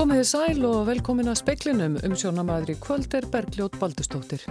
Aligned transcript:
Komiði 0.00 0.22
sæl 0.24 0.62
og 0.64 0.86
velkomin 0.88 1.28
að 1.28 1.42
speiklinum 1.42 1.98
um 2.06 2.12
sjónamaður 2.16 2.70
í 2.72 2.76
kvöld 2.80 3.12
er 3.18 3.26
Bergljót 3.28 3.74
Baldustóttir. 3.76 4.46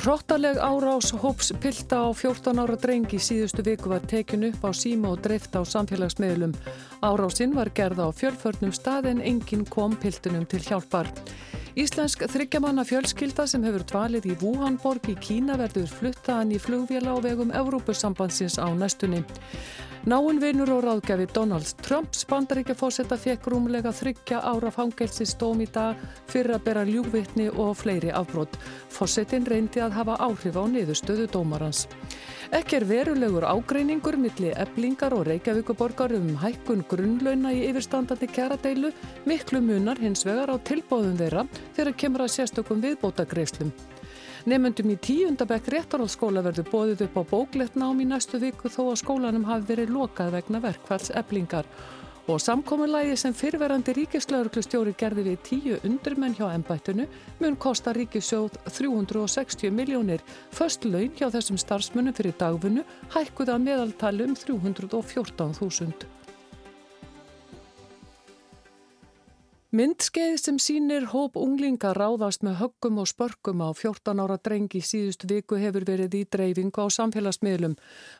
Róttaleg 0.00 0.56
árás 0.64 1.10
hóps 1.12 1.50
pilda 1.60 1.98
á 2.00 2.16
14 2.16 2.62
ára 2.62 2.78
drengi 2.80 3.20
síðustu 3.20 3.60
viku 3.66 3.92
var 3.92 4.06
tekin 4.08 4.46
upp 4.48 4.64
á 4.64 4.72
síma 4.72 5.10
og 5.12 5.20
dreift 5.26 5.52
á 5.52 5.60
samfélagsmiðlum. 5.60 6.56
Árásinn 7.04 7.52
var 7.52 7.68
gerða 7.76 8.08
á 8.08 8.16
fjölförnum 8.16 8.72
stað 8.72 9.10
en 9.12 9.20
enginn 9.20 9.68
kom 9.68 9.92
pildunum 10.00 10.48
til 10.48 10.64
hjálpar. 10.64 11.12
Íslensk 11.76 12.24
þryggjamanna 12.32 12.86
fjölskylda 12.88 13.44
sem 13.44 13.60
hefur 13.68 13.84
dvalið 13.84 14.30
í 14.32 14.38
Wuhanborg 14.40 15.12
í 15.12 15.18
Kína 15.20 15.58
verður 15.60 15.92
fluttaðan 15.98 16.56
í 16.56 16.62
flugvila 16.64 17.12
á 17.12 17.20
vegum 17.20 17.52
Evrópusambandsins 17.52 18.56
á 18.56 18.72
næstunni. 18.72 19.20
Náinn 20.06 20.38
vinur 20.38 20.70
og 20.70 20.84
ráðgjafi 20.84 21.24
Donald 21.34 21.70
Trump 21.82 22.12
spandaríkjafósetta 22.14 23.16
fekk 23.18 23.48
rúmlega 23.50 23.90
þryggja 23.90 24.38
ára 24.46 24.70
fangelsistóm 24.70 25.64
í 25.64 25.66
dag 25.74 25.98
fyrir 26.30 26.54
að 26.54 26.62
bera 26.68 26.84
ljúvittni 26.86 27.48
og 27.50 27.72
fleiri 27.80 28.12
afbrót. 28.14 28.54
Fósettin 28.86 29.48
reyndi 29.50 29.82
að 29.82 29.96
hafa 29.98 30.14
áhrif 30.22 30.54
á 30.54 30.62
niðurstöðu 30.70 31.26
dómarans. 31.34 31.88
Ekki 32.54 32.78
er 32.78 32.86
verulegur 32.86 33.48
ágreiningur 33.50 34.14
milli 34.22 34.54
eblingar 34.54 35.16
og 35.18 35.26
reykjavíkuborgar 35.26 36.14
um 36.14 36.36
hækkun 36.38 36.86
grunnlauna 36.86 37.50
í 37.50 37.64
yfirstandandi 37.72 38.30
kjaradeilu, 38.30 38.92
miklu 39.26 39.58
munar 39.58 39.98
hins 39.98 40.22
vegar 40.22 40.54
á 40.54 40.56
tilbóðum 40.62 41.18
þeirra 41.18 41.48
þegar 41.74 41.98
kemur 41.98 42.28
að 42.28 42.34
sérstökum 42.38 42.86
viðbótagreislum. 42.86 43.74
Nefnundum 44.46 44.92
í 44.92 44.94
tíundabekk 45.02 45.72
réttarhaldsskóla 45.72 46.38
verður 46.46 46.68
bóðið 46.70 47.00
upp 47.08 47.16
á 47.18 47.22
bóklegt 47.32 47.74
nám 47.74 47.98
í 47.98 48.04
næstu 48.06 48.38
viku 48.38 48.70
þó 48.70 48.92
að 48.92 49.00
skólanum 49.00 49.46
hafi 49.48 49.66
verið 49.72 49.90
lokað 49.90 50.36
vegna 50.36 50.60
verkfalls 50.62 51.10
eblingar. 51.18 51.66
Og 52.30 52.38
samkominlægi 52.44 53.16
sem 53.18 53.34
fyrverandi 53.34 53.96
ríkislauglustjóri 53.98 54.94
gerði 55.02 55.24
við 55.26 55.42
tíu 55.48 55.80
undurmenn 55.88 56.38
hjá 56.38 56.46
ennbættinu 56.52 57.08
mun 57.40 57.58
kosta 57.58 57.90
ríkisjóð 57.98 58.60
360 58.70 59.74
miljónir. 59.74 60.22
Först 60.54 60.86
laun 60.86 61.10
hjá 61.18 61.26
þessum 61.26 61.58
starfsmunum 61.58 62.14
fyrir 62.14 62.38
dagfunnu 62.38 62.86
hækkuða 63.16 63.58
meðaltalum 63.66 64.38
314.000. 64.38 66.06
Myndskeið 69.76 70.36
sem 70.40 70.58
sínir 70.62 71.04
hóp 71.10 71.34
unglinga 71.36 71.90
ráðast 71.96 72.44
með 72.46 72.54
höggum 72.62 73.00
og 73.02 73.08
spörkum 73.10 73.60
á 73.60 73.76
14 73.76 74.22
ára 74.24 74.38
drengi 74.40 74.80
síðust 74.80 75.26
viku 75.28 75.58
hefur 75.60 75.84
verið 75.84 76.14
í 76.16 76.22
dreifingu 76.32 76.80
á 76.80 76.88
samfélagsmiðlum. 76.96 77.74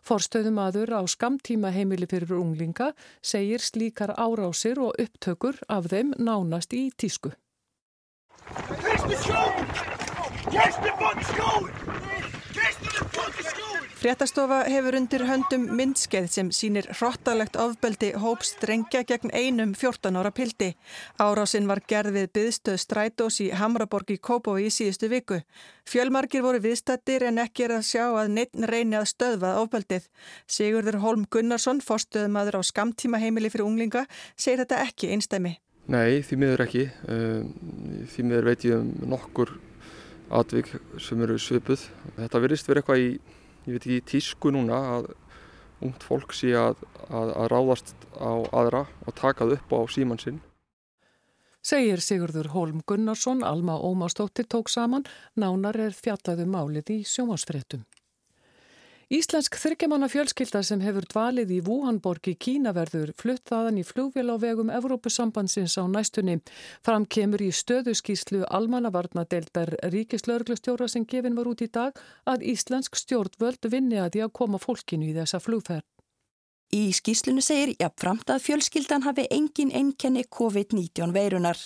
Forstöðum 0.04 0.60
aður 0.60 0.92
á 1.00 1.02
skamtíma 1.08 1.70
heimili 1.72 2.10
fyrir 2.10 2.36
unglinga 2.36 2.90
segir 3.22 3.64
slíkar 3.64 4.12
árásir 4.18 4.82
og 4.82 5.00
upptökur 5.00 5.62
af 5.72 5.88
þeim 5.94 6.12
nánast 6.18 6.76
í 6.76 6.90
tísku. 6.92 7.32
Gæstu 8.84 9.16
sjón! 9.24 9.66
Gæstu 10.52 10.92
bótt 11.00 11.75
Fréttastofa 13.96 14.58
hefur 14.68 14.92
undir 14.98 15.22
höndum 15.24 15.62
myndskeið 15.72 16.26
sem 16.28 16.48
sínir 16.52 16.84
hróttalegt 16.98 17.54
ofbeldi 17.56 18.10
hóps 18.20 18.50
drengja 18.60 19.00
gegn 19.08 19.30
einum 19.32 19.70
14 19.72 20.18
ára 20.20 20.28
pildi. 20.36 20.74
Árásinn 21.16 21.64
var 21.70 21.80
gerð 21.88 22.12
við 22.18 22.26
byðstöð 22.36 22.76
Strætós 22.82 23.38
í 23.40 23.46
Hamraborg 23.56 24.12
í 24.12 24.18
Kópói 24.20 24.66
í 24.66 24.72
síðustu 24.74 25.08
viku. 25.08 25.38
Fjölmarkir 25.88 26.44
voru 26.44 26.60
viðstættir 26.60 27.24
en 27.30 27.40
ekki 27.40 27.64
er 27.64 27.78
að 27.78 27.86
sjá 27.88 28.02
að 28.10 28.34
neitt 28.34 28.58
reyni 28.68 28.98
að 29.00 29.06
stöðvað 29.14 29.62
ofbeldið. 29.62 30.10
Sigurður 30.44 31.00
Holm 31.00 31.24
Gunnarsson, 31.32 31.80
forstöðumadur 31.80 32.60
á 32.60 32.62
skamtíma 32.68 33.22
heimili 33.22 33.48
fyrir 33.48 33.64
unglinga, 33.64 34.04
segir 34.36 34.60
þetta 34.66 34.82
ekki 34.84 35.14
einstæmi. 35.16 35.54
Nei, 35.88 36.20
því 36.20 36.40
miður 36.42 36.66
ekki. 36.66 36.84
Ehm, 37.08 37.48
því 38.12 38.28
miður 38.28 38.50
veit 38.52 38.68
ég 38.68 38.76
um 38.76 38.92
nokkur 39.08 39.56
atvik 40.36 40.68
sem 41.00 41.24
eru 41.24 41.40
svipuð. 41.40 41.88
Þetta 42.20 42.44
virðist 42.44 42.68
verið 42.68 42.84
eitthvað 42.84 43.04
í 43.06 43.10
ég 43.66 43.76
veit 43.76 43.86
ekki, 43.86 44.02
tísku 44.12 44.52
núna 44.54 44.80
að 44.96 45.08
ungt 45.84 46.04
fólk 46.06 46.32
sé 46.36 46.54
að, 46.56 46.80
að, 47.10 47.32
að 47.36 47.48
ráðast 47.52 47.94
á 48.16 48.32
aðra 48.56 48.86
og 49.04 49.16
takað 49.18 49.56
upp 49.58 49.74
á 49.76 49.80
síman 49.92 50.22
sinn. 50.22 50.40
Segir 51.66 51.98
Sigurður 51.98 52.52
Holm 52.54 52.82
Gunnarsson, 52.86 53.42
Alma 53.42 53.74
Ómarsdóttir 53.82 54.46
tók 54.46 54.70
saman, 54.70 55.02
nánar 55.34 55.78
er 55.88 55.96
fjallaðu 55.98 56.46
málið 56.46 56.92
í 56.94 56.98
sjómasfréttum. 57.10 57.82
Íslensk 59.06 59.54
þryggjamanna 59.62 60.08
fjölskylda 60.10 60.64
sem 60.66 60.80
hefur 60.82 61.04
dvalið 61.06 61.50
í 61.54 61.58
Wuhanborg 61.62 62.26
í 62.26 62.32
Kína 62.42 62.72
verður 62.74 63.12
fluttaðan 63.14 63.76
í 63.78 63.84
flugvél 63.86 64.32
á 64.34 64.36
vegum 64.42 64.72
Evrópusambansins 64.74 65.76
á 65.78 65.86
næstunni. 65.86 66.40
Fram 66.82 67.06
kemur 67.06 67.44
í 67.46 67.52
stöðuskíslu 67.54 68.42
almannavarnadeildar 68.50 69.76
ríkislauglustjóra 69.94 70.90
sem 70.90 71.06
gefin 71.06 71.38
var 71.38 71.46
út 71.46 71.62
í 71.62 71.70
dag 71.70 71.94
að 72.26 72.48
Íslensk 72.50 72.98
stjórnvöld 72.98 73.70
vinni 73.70 74.02
að 74.02 74.16
því 74.16 74.26
að 74.26 74.34
koma 74.40 74.58
fólkinu 74.58 75.12
í 75.12 75.14
þessa 75.14 75.38
flugferð. 75.38 75.86
Í 76.74 76.90
skíslunu 76.90 77.46
segir 77.46 77.76
jafnframt 77.78 78.26
að 78.34 78.42
fjölskyldan 78.42 79.06
hafi 79.06 79.28
engin 79.30 79.70
enkenni 79.70 80.26
COVID-19 80.26 81.14
veirunar. 81.14 81.62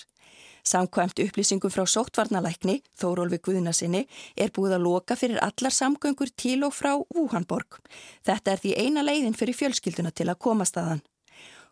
Samkvæmt 0.63 1.19
upplýsingum 1.23 1.71
frá 1.73 1.85
sóttvarnalækni, 1.89 2.81
Þórólfi 2.99 3.39
Guðnasinni, 3.47 4.05
er 4.37 4.51
búið 4.53 4.77
að 4.77 4.85
loka 4.85 5.17
fyrir 5.17 5.41
allar 5.41 5.73
samgöngur 5.73 6.29
til 6.37 6.61
og 6.67 6.75
frá 6.77 6.93
Wuhanborg. 7.15 7.79
Þetta 8.25 8.53
er 8.53 8.61
því 8.61 8.75
eina 8.77 9.05
leiðin 9.05 9.37
fyrir 9.37 9.57
fjölskylduna 9.57 10.13
til 10.13 10.29
að 10.29 10.41
komast 10.45 10.77
aðan. 10.77 11.01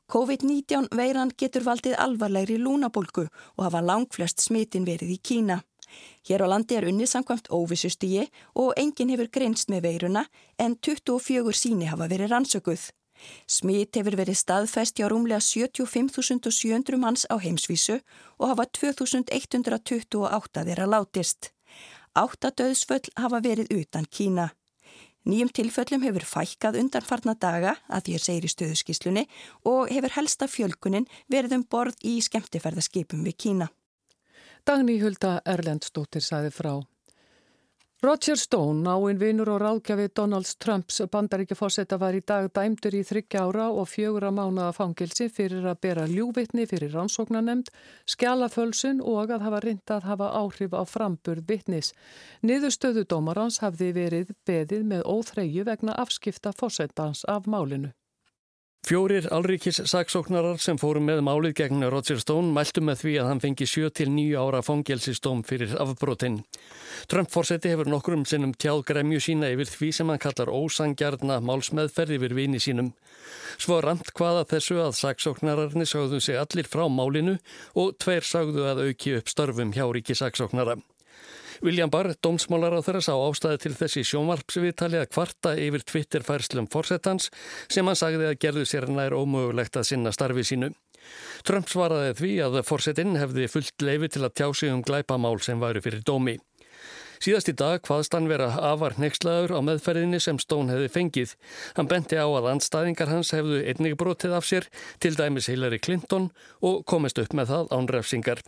COVID-19 0.10 0.90
veiran 0.98 1.30
getur 1.38 1.68
valdið 1.68 2.00
alvarlegri 2.02 2.58
lúnabólgu 2.58 3.28
og 3.30 3.66
hafa 3.68 3.84
langflest 3.86 4.42
smitin 4.42 4.88
verið 4.88 5.14
í 5.14 5.20
Kína. 5.22 5.60
Hér 6.26 6.46
á 6.46 6.48
landi 6.50 6.78
er 6.78 6.88
unnið 6.90 7.12
samkvæmt 7.14 7.50
óvissustígi 7.54 8.26
og 8.62 8.74
enginn 8.78 9.14
hefur 9.14 9.30
grenst 9.30 9.70
með 9.70 9.86
veiruna 9.86 10.26
en 10.58 10.78
24 10.82 11.54
síni 11.54 11.90
hafa 11.90 12.10
verið 12.10 12.34
rannsökuð. 12.34 12.90
Smit 13.48 13.96
hefur 14.00 14.18
verið 14.20 14.38
staðfæst 14.40 15.00
hjá 15.00 15.08
rúmlega 15.12 15.42
75.700 15.44 17.00
manns 17.02 17.26
á 17.30 17.36
heimsvísu 17.42 18.00
og 18.40 18.52
hafa 18.52 18.66
2.128 18.80 20.66
þeirra 20.68 20.88
látist. 20.90 21.52
Átta 22.18 22.52
döðsföll 22.52 23.12
hafa 23.16 23.42
verið 23.46 23.74
utan 23.80 24.06
Kína. 24.10 24.50
Nýjum 25.30 25.50
tilföllum 25.52 26.06
hefur 26.08 26.24
fækkað 26.26 26.80
undanfarna 26.80 27.36
daga 27.36 27.76
að 27.92 28.06
því 28.06 28.14
er 28.16 28.24
segir 28.24 28.48
í 28.48 28.54
stöðuskíslunni 28.54 29.26
og 29.68 29.92
hefur 29.92 30.16
helsta 30.16 30.48
fjölkunin 30.48 31.10
verið 31.30 31.58
um 31.60 31.66
borð 31.70 32.00
í 32.08 32.16
skemmtifærðaskipum 32.24 33.26
við 33.28 33.36
Kína. 33.44 33.68
Dagný 34.66 35.00
Hulda 35.04 35.40
Erlendstóttir 35.46 36.24
saði 36.24 36.54
frá. 36.56 36.80
Roger 38.02 38.38
Stone, 38.40 38.80
náinn 38.80 39.18
vinur 39.20 39.50
og 39.52 39.58
ráðgjafi 39.60 40.06
Donalds 40.16 40.54
Trumps 40.56 41.02
bandaríkjafósetta 41.12 41.98
var 42.00 42.16
í 42.16 42.22
dag 42.24 42.46
dæmdur 42.56 42.96
í 42.96 43.02
þryggja 43.04 43.42
ára 43.44 43.66
og 43.76 43.90
fjögur 43.92 44.24
að 44.30 44.38
mánaða 44.38 44.78
fangilsi 44.78 45.28
fyrir 45.28 45.68
að 45.68 45.82
bera 45.84 46.08
ljúvitni 46.08 46.64
fyrir 46.72 46.96
rannsóknanemnd, 46.96 47.68
skjálafölsun 48.08 49.04
og 49.04 49.36
að 49.36 49.44
hafa 49.50 49.60
reyndað 49.68 49.98
að 49.98 50.10
hafa 50.14 50.32
áhrif 50.40 50.80
á 50.80 50.84
framburð 50.88 51.44
vitnis. 51.52 51.92
Niðurstöðu 52.40 53.04
dómarans 53.04 53.60
hafði 53.60 53.92
verið 54.00 54.36
beðið 54.48 54.88
með 54.96 55.04
óþreyju 55.04 55.68
vegna 55.68 56.00
afskifta 56.00 56.56
fósettans 56.56 57.28
af 57.28 57.52
málinu. 57.52 57.92
Fjórir 58.90 59.28
alríkis 59.30 59.78
saksóknarar 59.86 60.58
sem 60.58 60.78
fórum 60.82 61.04
með 61.06 61.20
málið 61.22 61.52
gegn 61.60 61.86
Roger 61.94 62.18
Stone 62.18 62.50
mæltu 62.56 62.82
með 62.82 63.04
því 63.04 63.12
að 63.22 63.28
hann 63.30 63.42
fengi 63.44 63.68
7-9 63.70 64.24
ára 64.42 64.64
fangelsistóm 64.66 65.44
fyrir 65.46 65.76
afbrotinn. 65.78 66.40
Trump-forseti 67.06 67.70
hefur 67.70 67.92
nokkrum 67.94 68.26
sinnum 68.26 68.56
tjáð 68.58 68.82
gremju 68.90 69.22
sína 69.22 69.54
yfir 69.54 69.70
því 69.70 69.92
sem 69.94 70.10
hann 70.10 70.24
kallar 70.26 70.50
ósangjarna 70.50 71.38
málsmeðferð 71.38 72.18
yfir 72.18 72.38
vini 72.42 72.58
sínum. 72.58 72.96
Svo 73.62 73.78
ramt 73.86 74.10
hvaða 74.18 74.48
þessu 74.56 74.82
að 74.82 74.98
saksóknararni 75.04 75.86
sagðu 75.86 76.18
sig 76.26 76.42
allir 76.42 76.66
frá 76.66 76.88
málinu 76.90 77.38
og 77.78 77.94
tveir 78.02 78.26
sagðu 78.26 78.66
að 78.72 78.88
auki 78.88 79.20
upp 79.22 79.30
störfum 79.30 79.78
hjá 79.78 79.86
ríkisaksóknara. 79.86 80.82
William 81.62 81.92
Barr, 81.92 82.14
dómsmálar 82.24 82.78
á 82.78 82.82
þeirra 82.86 83.02
sá 83.04 83.14
ástæði 83.20 83.58
til 83.64 83.74
þessi 83.76 84.04
sjónvarpsviðtali 84.08 85.00
að 85.02 85.10
kvarta 85.12 85.56
yfir 85.60 85.84
Twitter-færslum 85.92 86.70
fórsetans 86.72 87.28
sem 87.68 87.88
hann 87.88 88.00
sagði 88.00 88.30
að 88.30 88.40
gerðu 88.46 88.68
sér 88.70 88.88
nær 88.88 89.18
ómögulegt 89.18 89.76
að 89.76 89.90
sinna 89.92 90.14
starfi 90.16 90.46
sínu. 90.48 90.72
Trump 91.44 91.68
svaraði 91.72 92.16
því 92.20 92.32
að 92.46 92.62
fórsetin 92.68 93.20
hefði 93.20 93.50
fullt 93.52 93.84
leifi 93.84 94.12
til 94.16 94.24
að 94.24 94.36
tjá 94.40 94.48
sig 94.56 94.72
um 94.72 94.86
glæpamál 94.86 95.36
sem 95.44 95.60
væri 95.60 95.84
fyrir 95.84 96.06
dómi. 96.08 96.38
Síðast 97.20 97.50
í 97.52 97.54
dag 97.60 97.82
hvaðst 97.84 98.14
hann 98.16 98.30
vera 98.32 98.46
afar 98.64 98.94
nexlaður 98.96 99.52
á 99.52 99.60
meðferðinni 99.68 100.22
sem 100.24 100.38
Stone 100.40 100.72
hefði 100.72 100.92
fengið. 100.94 101.34
Hann 101.76 101.90
benti 101.92 102.16
á 102.16 102.24
að 102.24 102.48
andstæðingar 102.54 103.12
hans 103.12 103.34
hefðu 103.36 103.58
einnig 103.68 103.98
brotið 104.00 104.36
af 104.38 104.48
sér, 104.48 104.70
til 105.04 105.12
dæmis 105.20 105.50
Hillary 105.52 105.82
Clinton, 105.84 106.30
og 106.64 106.86
komist 106.88 107.20
upp 107.20 107.36
með 107.36 107.52
það 107.52 107.74
ánrefsingar. 107.76 108.44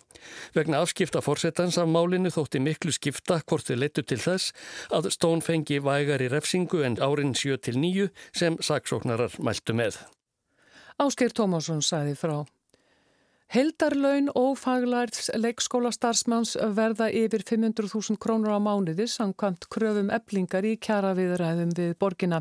Vegna 0.56 0.79
afskipta 0.85 1.19
fórsetans 1.25 1.81
af 1.81 1.91
málinu 1.91 2.31
þótti 2.31 2.63
miklu 2.63 2.95
skipta 2.95 3.41
hvort 3.44 3.68
þið 3.68 3.83
leittu 3.83 4.06
til 4.07 4.21
þess 4.23 4.56
að 4.88 5.12
Stone 5.18 5.44
fengi 5.44 5.81
vægar 5.83 6.23
í 6.23 6.31
refsingu 6.31 6.85
en 6.88 6.95
árin 7.03 7.35
7-9 7.35 8.07
sem 8.31 8.56
saksóknarar 8.63 9.35
mæltu 9.44 9.75
með. 9.75 10.00
Ásker 10.95 11.35
Tómasson 11.35 11.83
sæði 11.83 12.15
frá. 12.15 12.39
Heldarlaun 13.51 14.30
og 14.39 14.53
faglærts 14.56 15.25
leikskólastarfsmanns 15.36 16.53
verða 16.71 17.09
yfir 17.12 17.42
500.000 17.44 18.15
krónur 18.24 18.53
á 18.56 18.63
mánuði 18.63 19.09
samkvæmt 19.12 19.68
kröfum 19.75 20.07
eblingar 20.15 20.63
í 20.63 20.77
kjara 20.80 21.09
viðræðum 21.18 21.74
við 21.75 21.92
borgina. 22.00 22.39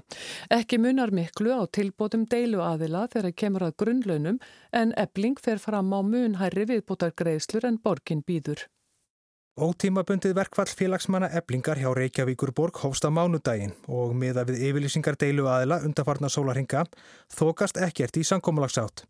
Ekki 0.54 0.78
munar 0.78 1.10
miklu 1.10 1.50
á 1.50 1.66
tilbótum 1.66 2.28
deilu 2.30 2.62
aðila 2.62 3.08
þegar 3.10 3.34
kemur 3.42 3.64
að 3.66 3.74
grunnlaunum 3.82 4.38
en 4.70 4.92
ebling 4.94 5.34
fer 5.42 5.58
fram 5.58 5.90
á 5.90 5.98
munhæri 5.98 6.68
viðbótar 6.70 7.10
greiðslur 7.18 7.66
en 7.66 7.80
borgin 7.82 8.22
býður. 8.22 8.62
Ótímabundið 9.58 10.38
verkfall 10.38 10.70
félagsmanna 10.70 11.32
eblingar 11.34 11.82
hjá 11.82 11.90
Reykjavíkur 11.90 12.54
borg 12.54 12.78
hófst 12.84 13.02
á 13.02 13.10
mánudaginn 13.10 13.74
og 13.90 14.14
miða 14.14 14.46
við 14.46 14.62
yfirlýsingar 14.70 15.18
deilu 15.18 15.50
aðila 15.50 15.82
undarfarnar 15.82 16.30
sólarhinga 16.30 16.86
þokast 17.34 17.82
ekkert 17.82 18.22
í 18.22 18.26
sankommalagsátt. 18.30 19.08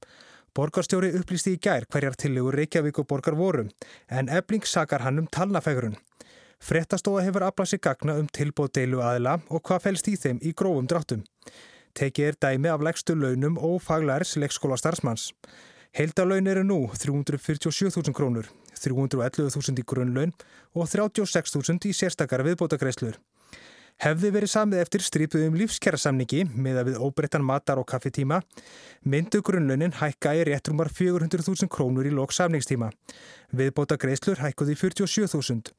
Borgarstjóri 0.54 1.12
upplýsti 1.14 1.54
í 1.54 1.58
gær 1.62 1.84
hverjar 1.86 2.16
tillegur 2.18 2.56
Reykjavík 2.58 2.98
og 2.98 3.06
borgar 3.06 3.36
voru, 3.38 3.68
en 4.10 4.28
ebling 4.28 4.66
sakar 4.66 5.04
hann 5.06 5.22
um 5.22 5.28
talnafægrun. 5.30 5.94
Frettastofa 6.60 7.22
hefur 7.24 7.46
aflað 7.46 7.70
sér 7.70 7.82
gagna 7.86 8.16
um 8.20 8.26
tilbóð 8.26 8.72
deilu 8.76 9.00
aðila 9.00 9.38
og 9.48 9.62
hvað 9.62 9.84
fælst 9.86 10.10
í 10.10 10.16
þeim 10.18 10.42
í 10.42 10.52
grófum 10.52 10.90
dráttum. 10.90 11.22
Tekið 11.94 12.26
er 12.32 12.40
dæmi 12.44 12.70
af 12.72 12.82
legstu 12.82 13.14
launum 13.14 13.56
og 13.58 13.78
faglærs 13.86 14.34
leikskóla 14.42 14.76
starfsmanns. 14.78 15.30
Heildalaun 15.96 16.50
eru 16.50 16.66
nú 16.66 16.80
347.000 16.94 18.14
krónur, 18.14 18.50
311.000 18.74 19.82
í 19.82 19.86
grunnlaun 19.86 20.34
og 20.74 20.86
36.000 20.90 21.90
í 21.90 21.94
sérstakara 21.94 22.46
viðbótagreislur. 22.46 23.18
Hefði 24.00 24.30
verið 24.32 24.48
samið 24.48 24.80
eftir 24.80 25.02
strípuðum 25.04 25.56
lífskjærasamningi 25.60 26.46
meða 26.56 26.86
við 26.86 26.94
óbreyttan 27.04 27.42
matar 27.44 27.82
og 27.82 27.84
kaffetíma, 27.90 28.38
myndu 29.04 29.42
grunnlaunin 29.44 29.92
hækka 29.98 30.32
í 30.38 30.46
réttrumar 30.48 30.88
400.000 30.88 31.68
krónur 31.68 32.08
í 32.08 32.12
lok 32.16 32.32
samningstíma. 32.32 32.88
Viðbóta 33.52 33.98
greiðslur 34.00 34.40
hækkuði 34.40 34.78
47.000 34.80 35.74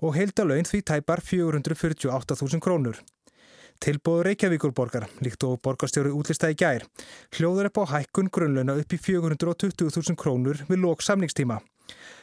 og 0.00 0.16
heildalaun 0.16 0.64
því 0.64 0.80
tæpar 0.88 1.20
448.000 1.20 2.64
krónur. 2.64 3.02
Tilbóður 3.84 4.30
Reykjavíkurborgar, 4.30 5.04
líkt 5.20 5.44
og 5.44 5.58
borgarstjóru 5.60 6.14
útlistæði 6.16 6.56
gær, 6.62 6.86
hljóður 7.36 7.68
upp 7.68 7.82
á 7.84 7.92
hækkun 7.92 8.32
grunnlauna 8.32 8.78
upp 8.80 8.96
í 8.96 9.00
420.000 9.04 10.16
krónur 10.16 10.64
við 10.64 10.80
lok 10.80 11.04
samningstíma. 11.04 11.60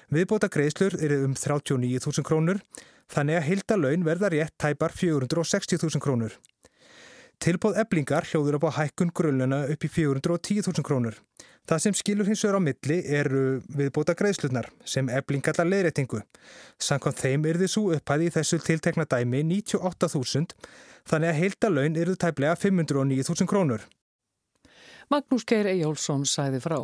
Viðbóta 0.10 0.50
greiðslur 0.50 0.98
eru 0.98 1.22
um 1.28 1.38
39.000 1.38 2.26
krónur, 2.26 2.58
þannig 3.12 3.40
að 3.40 3.48
hilda 3.50 3.78
laun 3.80 4.06
verða 4.08 4.32
rétt 4.34 4.56
tæpar 4.62 4.96
460.000 4.96 6.04
krónur. 6.04 6.36
Tilbóð 7.44 7.80
eblingar 7.82 8.24
hljóður 8.30 8.60
upp 8.60 8.70
á 8.72 8.78
hækkun 8.78 9.12
grunnluna 9.12 9.66
upp 9.74 9.84
í 9.84 9.90
410.000 9.92 10.86
krónur. 10.86 11.18
Það 11.68 11.80
sem 11.80 11.96
skilur 11.96 12.28
hins 12.28 12.44
vegar 12.44 12.60
á 12.60 12.62
milli 12.64 12.98
eru 13.18 13.44
viðbóta 13.72 14.16
greiðslutnar 14.20 14.68
sem 14.88 15.08
eblingallar 15.08 15.68
leiðrætingu. 15.68 16.20
Sankon 16.80 17.16
þeim 17.16 17.48
er 17.48 17.60
þið 17.62 17.72
svo 17.72 17.84
upphæði 17.96 18.28
í 18.28 18.34
þessu 18.36 18.60
tiltekna 18.64 19.08
dæmi 19.08 19.44
98.000 19.48 20.56
þannig 21.08 21.32
að 21.32 21.40
heilda 21.40 21.72
laun 21.72 22.00
eru 22.00 22.16
tæplega 22.20 22.58
509.000 22.60 23.48
krónur. 23.48 23.88
Magnús 25.12 25.48
Geir 25.48 25.68
Ejjólfsson 25.72 26.28
sæði 26.28 26.60
frá. 26.64 26.78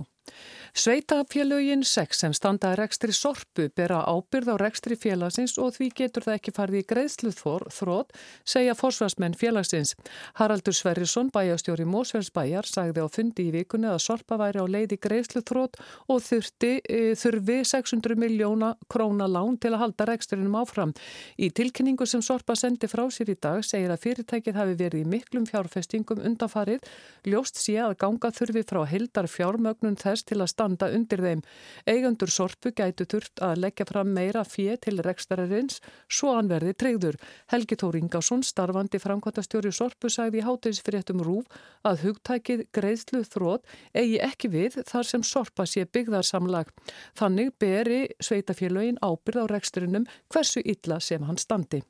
Sveitafélögin 0.73 1.81
6 1.83 2.19
sem 2.19 2.33
standa 2.33 2.75
rekstri 2.77 3.11
sorpu 3.11 3.65
bera 3.75 4.03
ábyrð 4.05 4.53
á 4.53 4.55
rekstri 4.61 4.95
félagsins 4.95 5.57
og 5.57 5.73
því 5.75 5.87
getur 5.97 6.23
það 6.27 6.35
ekki 6.37 6.53
farið 6.53 6.77
í 6.79 6.85
greiðsluð 6.91 7.39
þrótt, 7.73 8.13
segja 8.45 8.75
forsvarsmenn 8.77 9.33
félagsins. 9.35 9.95
Haraldur 10.37 10.75
Sverrisson, 10.77 11.31
bæjastjóri 11.33 11.87
Mósfellsbæjar, 11.89 12.69
sagði 12.69 13.01
á 13.01 13.07
fundi 13.09 13.47
í 13.49 13.53
vikunni 13.57 13.89
að 13.89 14.03
sorpa 14.05 14.37
væri 14.39 14.61
á 14.61 14.65
leiði 14.69 14.99
greiðsluð 15.01 15.47
þrótt 15.49 15.79
og 16.07 16.21
þurfti, 16.27 16.71
e, 16.85 17.01
þurfi 17.17 17.57
600 17.73 18.15
miljóna 18.21 18.75
króna 18.87 19.27
lán 19.27 19.57
til 19.57 19.73
að 19.73 19.83
halda 19.83 20.07
reksturinnum 20.11 20.59
áfram. 20.61 20.93
Í 21.41 21.49
tilkynningu 21.49 22.05
sem 22.05 22.21
sorpa 22.21 22.55
sendi 22.55 22.87
frá 22.87 23.07
sér 23.09 23.33
í 23.33 23.37
dag 23.41 23.65
segir 23.65 23.89
að 23.89 24.03
fyrirtækið 24.05 24.61
hafi 24.61 24.77
verið 24.77 25.01
í 25.01 25.09
miklum 25.17 25.49
fjárfestingum 25.49 26.21
undanfarið, 26.21 26.85
ljóst 27.25 27.57
sé 27.57 27.79
að 27.81 27.97
ganga 28.05 28.31
þurfi 28.31 28.63
frá 28.69 28.85
hildar 28.85 29.27
fjármögnun 29.27 29.97
þess 29.99 30.19
til 30.27 30.39
að 30.42 30.51
standa 30.51 30.89
undir 30.95 31.21
þeim. 31.24 31.42
Eigandur 31.89 32.31
sorpu 32.33 32.71
gætu 32.75 33.07
þurft 33.10 33.44
að 33.45 33.62
leggja 33.66 33.88
fram 33.89 34.13
meira 34.16 34.44
fjö 34.48 34.77
til 34.81 35.01
rekstararins 35.06 35.80
svo 36.07 36.33
hann 36.36 36.50
verði 36.51 36.74
treyður. 36.74 37.19
Helgi 37.51 37.77
Tór 37.80 38.00
Ingarsson, 38.00 38.44
starfandi 38.44 39.01
framkvæmtastjóri 39.04 39.74
sorpu, 39.75 40.10
sagði 40.10 40.42
í 40.42 40.48
hátegisfréttum 40.48 41.24
rúf 41.25 41.48
að 41.88 42.06
hugtækið 42.07 42.66
greiðslu 42.75 43.24
þrótt 43.27 43.69
eigi 43.94 44.19
ekki 44.24 44.51
við 44.56 44.81
þar 44.89 45.12
sem 45.12 45.24
sorpa 45.24 45.68
sé 45.69 45.86
byggðarsamlag. 45.86 46.74
Þannig 47.19 47.56
beri 47.60 48.01
sveitafélögin 48.24 49.00
ábyrð 49.04 49.44
á 49.44 49.45
reksturinnum 49.56 50.10
hversu 50.33 50.63
illa 50.65 51.00
sem 51.04 51.24
hann 51.27 51.39
standi. 51.39 51.83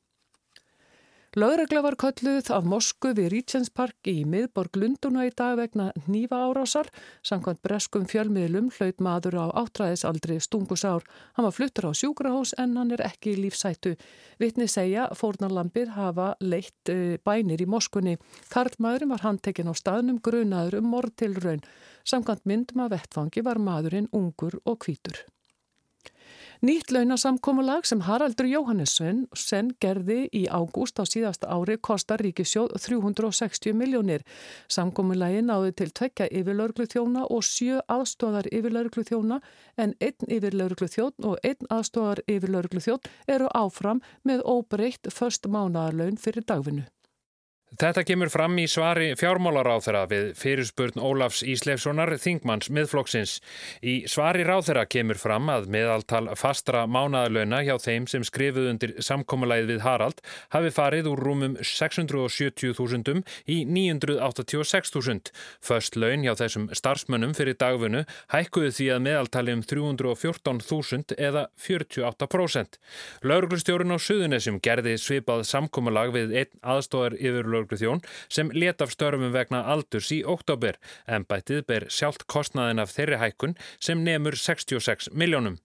Lögregla 1.37 1.83
var 1.85 1.93
kölluð 1.93 2.47
af 2.49 2.65
Mosku 2.65 3.11
við 3.13 3.27
Rítsenspark 3.29 4.07
í 4.09 4.23
miðborg 4.25 4.79
Lunduna 4.81 5.27
í 5.27 5.29
dag 5.37 5.59
vegna 5.59 5.91
nýfa 6.09 6.39
árásar. 6.41 6.89
Samkvæmt 7.21 7.61
breskum 7.61 8.07
fjölmiðlum 8.09 8.71
hlaut 8.73 8.97
maður 9.05 9.37
á 9.37 9.45
áttræðisaldri 9.61 10.39
stungusár. 10.41 11.05
Hann 11.37 11.45
var 11.45 11.53
fluttur 11.53 11.91
á 11.93 11.93
sjúkrahós 11.93 12.55
en 12.57 12.73
hann 12.81 12.97
er 12.97 13.05
ekki 13.05 13.35
í 13.35 13.43
lífsætu. 13.43 13.93
Vittni 14.41 14.65
segja 14.65 15.05
fórnarlampir 15.13 15.93
hafa 15.93 16.33
leitt 16.41 16.89
eh, 16.89 17.21
bænir 17.21 17.61
í 17.61 17.69
Moskunni. 17.69 18.17
Karl 18.49 18.73
maðurinn 18.81 19.13
var 19.13 19.27
handtekinn 19.29 19.69
á 19.69 19.77
staðnum 19.77 20.17
grunaður 20.25 20.81
um 20.81 20.89
mortilraun. 20.97 21.61
Samkvæmt 22.09 22.49
myndum 22.49 22.87
að 22.87 22.95
vettfangi 22.97 23.45
var 23.45 23.61
maðurinn 23.61 24.09
ungur 24.09 24.57
og 24.65 24.81
kvítur. 24.81 25.27
Nýtt 26.59 26.91
launasamkómulag 26.91 27.85
sem 27.87 28.01
Haraldur 28.03 28.43
Jóhannesson 28.51 29.21
sen 29.31 29.69
gerði 29.79 30.25
í 30.35 30.41
ágúst 30.51 30.99
á 30.99 31.07
síðasta 31.07 31.47
ári 31.55 31.77
kostar 31.79 32.19
ríkisjóð 32.19 32.73
360 32.75 33.77
miljónir. 33.79 34.25
Samkómulagi 34.67 35.39
náði 35.47 35.71
til 35.79 35.87
tvekja 35.95 36.27
yfirlaurglu 36.41 36.89
þjóna 36.91 37.23
og 37.31 37.47
sjö 37.47 37.79
aðstóðar 37.87 38.51
yfirlaurglu 38.51 39.07
þjóna 39.07 39.39
en 39.79 39.95
einn 40.03 40.27
yfirlaurglu 40.27 40.91
þjón 40.91 41.31
og 41.31 41.39
einn 41.47 41.71
aðstóðar 41.71 42.25
yfirlaurglu 42.27 42.83
þjón 42.83 43.11
eru 43.39 43.47
áfram 43.55 44.03
með 44.27 44.43
óbreytt 44.43 45.13
först 45.15 45.47
mánadarlaun 45.47 46.19
fyrir 46.19 46.43
dagvinnu. 46.43 46.89
Þetta 47.77 48.01
kemur 48.01 48.31
fram 48.33 48.55
í 48.57 48.63
svari 48.65 49.11
fjármálaráþera 49.13 50.07
við 50.09 50.31
fyrirspurn 50.39 50.97
Ólafs 51.05 51.43
Ísleifssonar 51.45 52.09
Þingmanns 52.17 52.71
miðflokksins. 52.73 53.35
Í 53.85 54.07
svari 54.09 54.41
ráþera 54.47 54.87
kemur 54.89 55.19
fram 55.21 55.51
að 55.53 55.67
meðaltal 55.69 56.31
fastra 56.39 56.87
mánaðalöna 56.89 57.59
hjá 57.67 57.75
þeim 57.77 58.07
sem 58.09 58.25
skrifuð 58.25 58.71
undir 58.71 58.95
samkómulæð 59.05 59.69
við 59.69 59.83
Harald 59.85 60.23
hafi 60.55 60.71
farið 60.73 61.11
úr 61.11 61.21
rúmum 61.21 61.59
670.000 61.61 63.21
í 63.45 63.59
986.000. 63.69 65.29
Föst 65.61 65.99
laun 66.01 66.25
hjá 66.25 66.33
þessum 66.41 66.67
starfsmönnum 66.73 67.37
fyrir 67.37 67.59
dagvunu 67.61 68.01
hækkuðu 68.33 68.73
því 68.79 68.89
að 68.95 69.05
meðaltali 69.11 69.57
um 69.59 69.61
314.000 69.61 71.19
eða 71.21 71.45
48%. 71.67 72.81
Lauruglustjórun 73.21 73.93
á 73.93 73.97
Suðunesum 74.01 74.57
gerði 74.57 74.97
svipað 74.97 75.45
samkómulag 75.53 76.17
við 76.17 76.37
einn 76.41 76.61
aðstóðar 76.65 77.19
yfir 77.21 77.58
laurugluþjón 77.59 78.01
sem 78.29 78.51
let 78.55 78.81
af 78.81 78.93
störfum 78.93 79.31
vegna 79.33 79.61
aldurs 79.73 80.09
í 80.15 80.21
oktober 80.25 80.77
en 81.07 81.25
bætið 81.29 81.65
ber 81.67 81.87
sjálft 81.91 82.25
kostnaðin 82.31 82.81
af 82.81 82.93
þeirri 82.93 83.19
hækkun 83.19 83.55
sem 83.79 84.01
nefnur 84.03 84.37
66 84.39 85.11
miljónum. 85.13 85.57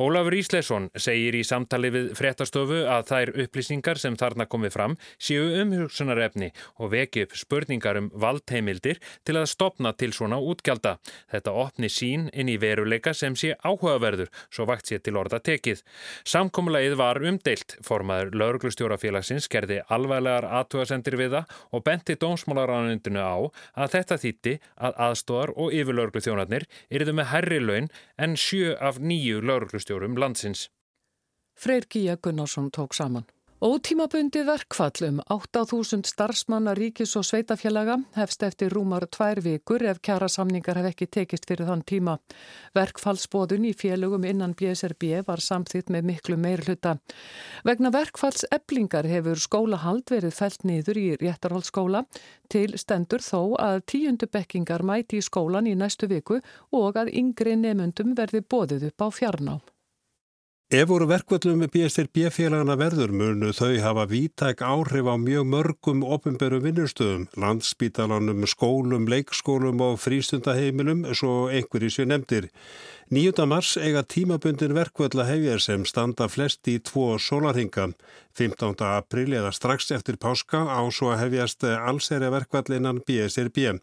Ólafur 0.00 0.34
Ísleisson 0.36 0.90
segir 0.96 1.36
í 1.36 1.44
samtali 1.46 1.90
við 1.94 2.10
fréttastofu 2.18 2.84
að 2.90 3.08
þær 3.10 3.32
upplýsingar 3.44 4.00
sem 4.00 4.16
þarna 4.20 4.48
komið 4.50 4.74
fram 4.74 4.96
séu 5.18 5.46
umhugsunarefni 5.62 6.50
og 6.78 6.92
veki 6.94 7.24
upp 7.26 7.36
spurningar 7.38 8.00
um 8.00 8.10
valdheimildir 8.10 9.00
til 9.24 9.38
að 9.38 9.50
stopna 9.52 9.94
til 9.94 10.12
svona 10.16 10.40
útgjalda. 10.40 10.96
Þetta 11.32 11.54
opni 11.64 11.90
sín 11.92 12.28
inn 12.32 12.50
í 12.52 12.58
veruleika 12.60 13.14
sem 13.14 13.36
sé 13.38 13.54
áhugaverður 13.62 14.32
svo 14.50 14.66
vakt 14.68 14.90
sé 14.90 15.00
til 15.02 15.16
orða 15.20 15.40
tekið. 15.44 15.82
Samkomlegið 16.28 16.96
var 16.98 17.20
umdeilt, 17.22 17.76
formaður 17.84 18.34
lauruglustjórafélagsins 18.40 19.48
gerði 19.52 19.80
alvæglegar 19.92 20.48
aðtugasendir 20.60 21.18
við 21.20 21.33
það 21.34 21.58
og 21.74 21.84
benti 21.86 22.16
dómsmálaranundinu 22.22 23.20
á 23.20 23.36
að 23.84 23.92
þetta 23.98 24.20
þýtti 24.24 24.54
að 24.88 24.98
aðstóðar 25.08 25.54
og 25.58 25.76
yfirlauruglu 25.76 26.24
þjónarnir 26.24 26.68
eruðu 26.90 27.18
með 27.18 27.30
herri 27.34 27.60
laun 27.62 27.90
en 28.16 28.38
sjö 28.38 28.74
af 28.78 29.02
nýju 29.02 29.42
lauruglustjórum 29.44 30.18
landsins. 30.18 30.68
Freyr 31.54 31.86
Gíja 31.90 32.16
Gunnarsson 32.16 32.70
tók 32.70 32.94
saman. 32.94 33.26
Ótímabundi 33.64 34.42
verkfall 34.44 35.06
um 35.08 35.20
8.000 35.32 36.04
starfsmanna 36.04 36.74
ríkis 36.76 37.14
og 37.16 37.24
sveitafélaga 37.24 37.94
hefst 38.12 38.44
eftir 38.44 38.74
rúmar 38.76 39.06
tvær 39.08 39.40
vikur 39.40 39.80
ef 39.88 40.02
kjara 40.04 40.28
samningar 40.28 40.76
hef 40.82 40.90
ekki 40.90 41.08
tekist 41.16 41.48
fyrir 41.48 41.70
þann 41.70 41.86
tíma. 41.88 42.18
Verkfallsbóðun 42.76 43.64
í 43.64 43.72
félögum 43.72 44.28
innan 44.28 44.52
BSRB 44.52 45.24
var 45.24 45.40
samþitt 45.40 45.88
með 45.88 46.10
miklu 46.12 46.36
meirhluta. 46.44 46.98
Vegna 47.64 47.88
verkfalls 47.96 48.44
eblingar 48.52 49.08
hefur 49.08 49.40
skólahald 49.40 50.12
verið 50.12 50.36
fælt 50.36 50.68
niður 50.68 51.00
í 51.00 51.08
réttarhaldsskóla 51.24 52.04
til 52.52 52.76
stendur 52.76 53.24
þó 53.24 53.54
að 53.56 53.86
tíundu 53.94 54.28
bekkingar 54.28 54.84
mæti 54.84 55.22
í 55.22 55.24
skólan 55.24 55.72
í 55.72 55.72
næstu 55.72 56.12
viku 56.12 56.42
og 56.76 57.00
að 57.00 57.16
yngri 57.16 57.56
nefnundum 57.56 58.12
verði 58.12 58.44
bóðið 58.44 58.90
upp 58.92 59.08
á 59.08 59.08
fjarnám. 59.08 59.64
Ef 60.72 60.86
voru 60.88 61.04
verkvöldum 61.04 61.58
með 61.60 61.74
BSRB-félagana 61.74 62.72
verður 62.80 63.10
munu 63.12 63.50
þau 63.52 63.74
hafa 63.84 64.06
vítæk 64.08 64.62
áhrif 64.64 65.04
á 65.04 65.12
mjög 65.20 65.44
mörgum 65.52 66.00
ofinberum 66.00 66.62
vinnustöðum, 66.64 67.26
landsbítalanum, 67.36 68.46
skólum, 68.48 69.04
leikskólum 69.04 69.82
og 69.84 69.98
frístundaheimilum, 70.00 71.02
svo 71.12 71.50
einhverjir 71.52 71.92
séu 71.92 72.08
nefndir. 72.08 72.48
9. 73.12 73.44
mars 73.44 73.74
eiga 73.76 74.00
tímabundin 74.08 74.72
verkvöld 74.72 75.18
að 75.20 75.34
hefja 75.34 75.58
sem 75.60 75.84
standa 75.84 76.30
flest 76.32 76.64
í 76.72 76.78
tvo 76.80 77.18
sólarhinga. 77.20 77.90
15. 78.32 78.80
april 78.88 79.36
eða 79.36 79.52
strax 79.52 79.90
eftir 79.92 80.16
páska 80.16 80.64
á 80.64 80.80
svo 80.88 81.12
hefjast 81.12 81.68
allsæri 81.68 82.32
verkvöld 82.32 82.72
innan 82.72 83.02
BSRB. 83.04 83.82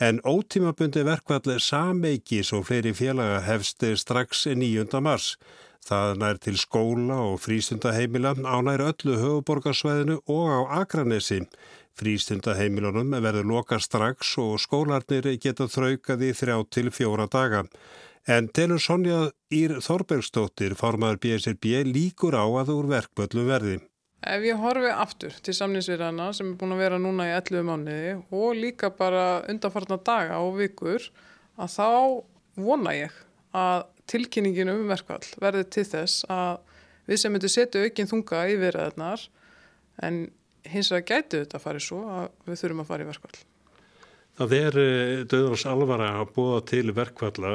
En 0.00 0.24
ótímabundi 0.24 1.04
verkvöld 1.04 1.52
sameikis 1.60 2.54
og 2.56 2.64
fleiri 2.72 2.96
félaga 2.96 3.44
hefst 3.44 3.84
strax 4.00 4.46
9. 4.48 4.88
mars. 5.04 5.34
Það 5.84 6.14
nær 6.22 6.38
til 6.40 6.56
skóla 6.56 7.16
og 7.26 7.42
frístundaheimila 7.44 8.30
á 8.40 8.56
nær 8.64 8.80
öllu 8.86 9.18
höfuborgarsvæðinu 9.20 10.16
og 10.32 10.46
á 10.48 10.60
Akranesi. 10.80 11.42
Frístundaheimilunum 12.00 13.12
verður 13.20 13.50
loka 13.50 13.76
strax 13.76 14.32
og 14.40 14.56
skólarnir 14.62 15.28
geta 15.36 15.68
þraukað 15.68 16.24
í 16.24 16.32
þrjá 16.40 16.56
til 16.72 16.88
fjóra 16.88 17.28
daga. 17.28 17.66
En 18.24 18.48
telur 18.48 18.80
Sonja 18.80 19.28
Ír 19.52 19.76
Þorbergstóttir, 19.84 20.72
formadur 20.80 21.20
BSRB, 21.20 21.84
líkur 21.84 22.32
á 22.32 22.48
að 22.48 22.72
úr 22.72 22.88
verkböllum 22.88 23.52
verði. 23.52 23.76
Ef 24.24 24.40
ég 24.40 24.56
horfi 24.56 24.88
aftur 24.88 25.36
til 25.44 25.52
samninsverðana 25.52 26.30
sem 26.32 26.54
er 26.54 26.56
búin 26.56 26.72
að 26.72 26.80
vera 26.80 26.96
núna 26.96 27.28
í 27.28 27.34
11 27.36 27.66
mánuði 27.68 28.14
og 28.32 28.56
líka 28.56 28.88
bara 28.88 29.42
undanfarnar 29.52 30.00
daga 30.00 30.40
og 30.40 30.56
vikur, 30.62 31.10
að 31.60 31.76
þá 31.76 31.90
vona 32.56 32.96
ég 32.96 33.20
að 33.52 33.84
tilkynningin 34.10 34.72
um 34.72 34.86
verkvall 34.90 35.24
verði 35.40 35.64
til 35.76 35.86
þess 35.88 36.26
að 36.32 36.60
við 37.08 37.20
sem 37.20 37.34
myndum 37.34 37.52
setja 37.52 37.84
aukinn 37.84 38.10
þunga 38.10 38.44
í 38.50 38.58
viðræðnar 38.60 39.26
en 40.04 40.20
hins 40.68 40.90
vegar 40.92 41.22
gætu 41.22 41.42
þetta 41.42 41.58
að 41.58 41.66
fara 41.66 41.82
svo 41.82 42.00
að 42.08 42.30
við 42.48 42.62
þurfum 42.62 42.84
að 42.84 42.90
fara 42.90 43.04
í 43.04 43.10
verkvall. 43.10 43.36
Það 44.34 44.54
er 44.58 44.78
eh, 44.82 45.18
döðans 45.30 45.66
alvara 45.70 46.08
að 46.18 46.32
búa 46.34 46.62
til 46.66 46.88
verkvalla 46.96 47.52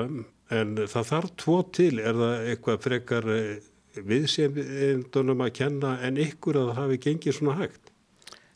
en 0.55 0.77
það 0.87 1.09
þarf 1.11 1.33
tvo 1.43 1.57
til, 1.75 1.93
er 1.99 2.15
það 2.21 2.49
eitthvað 2.53 2.85
frekar 2.85 3.29
eh, 3.33 3.69
viðsefndunum 4.09 5.43
að 5.43 5.55
kenna 5.59 5.97
en 6.05 6.19
ykkur 6.21 6.61
að 6.61 6.69
það 6.69 6.81
hafi 6.83 6.99
gengið 7.07 7.39
svona 7.39 7.57
hægt? 7.59 7.88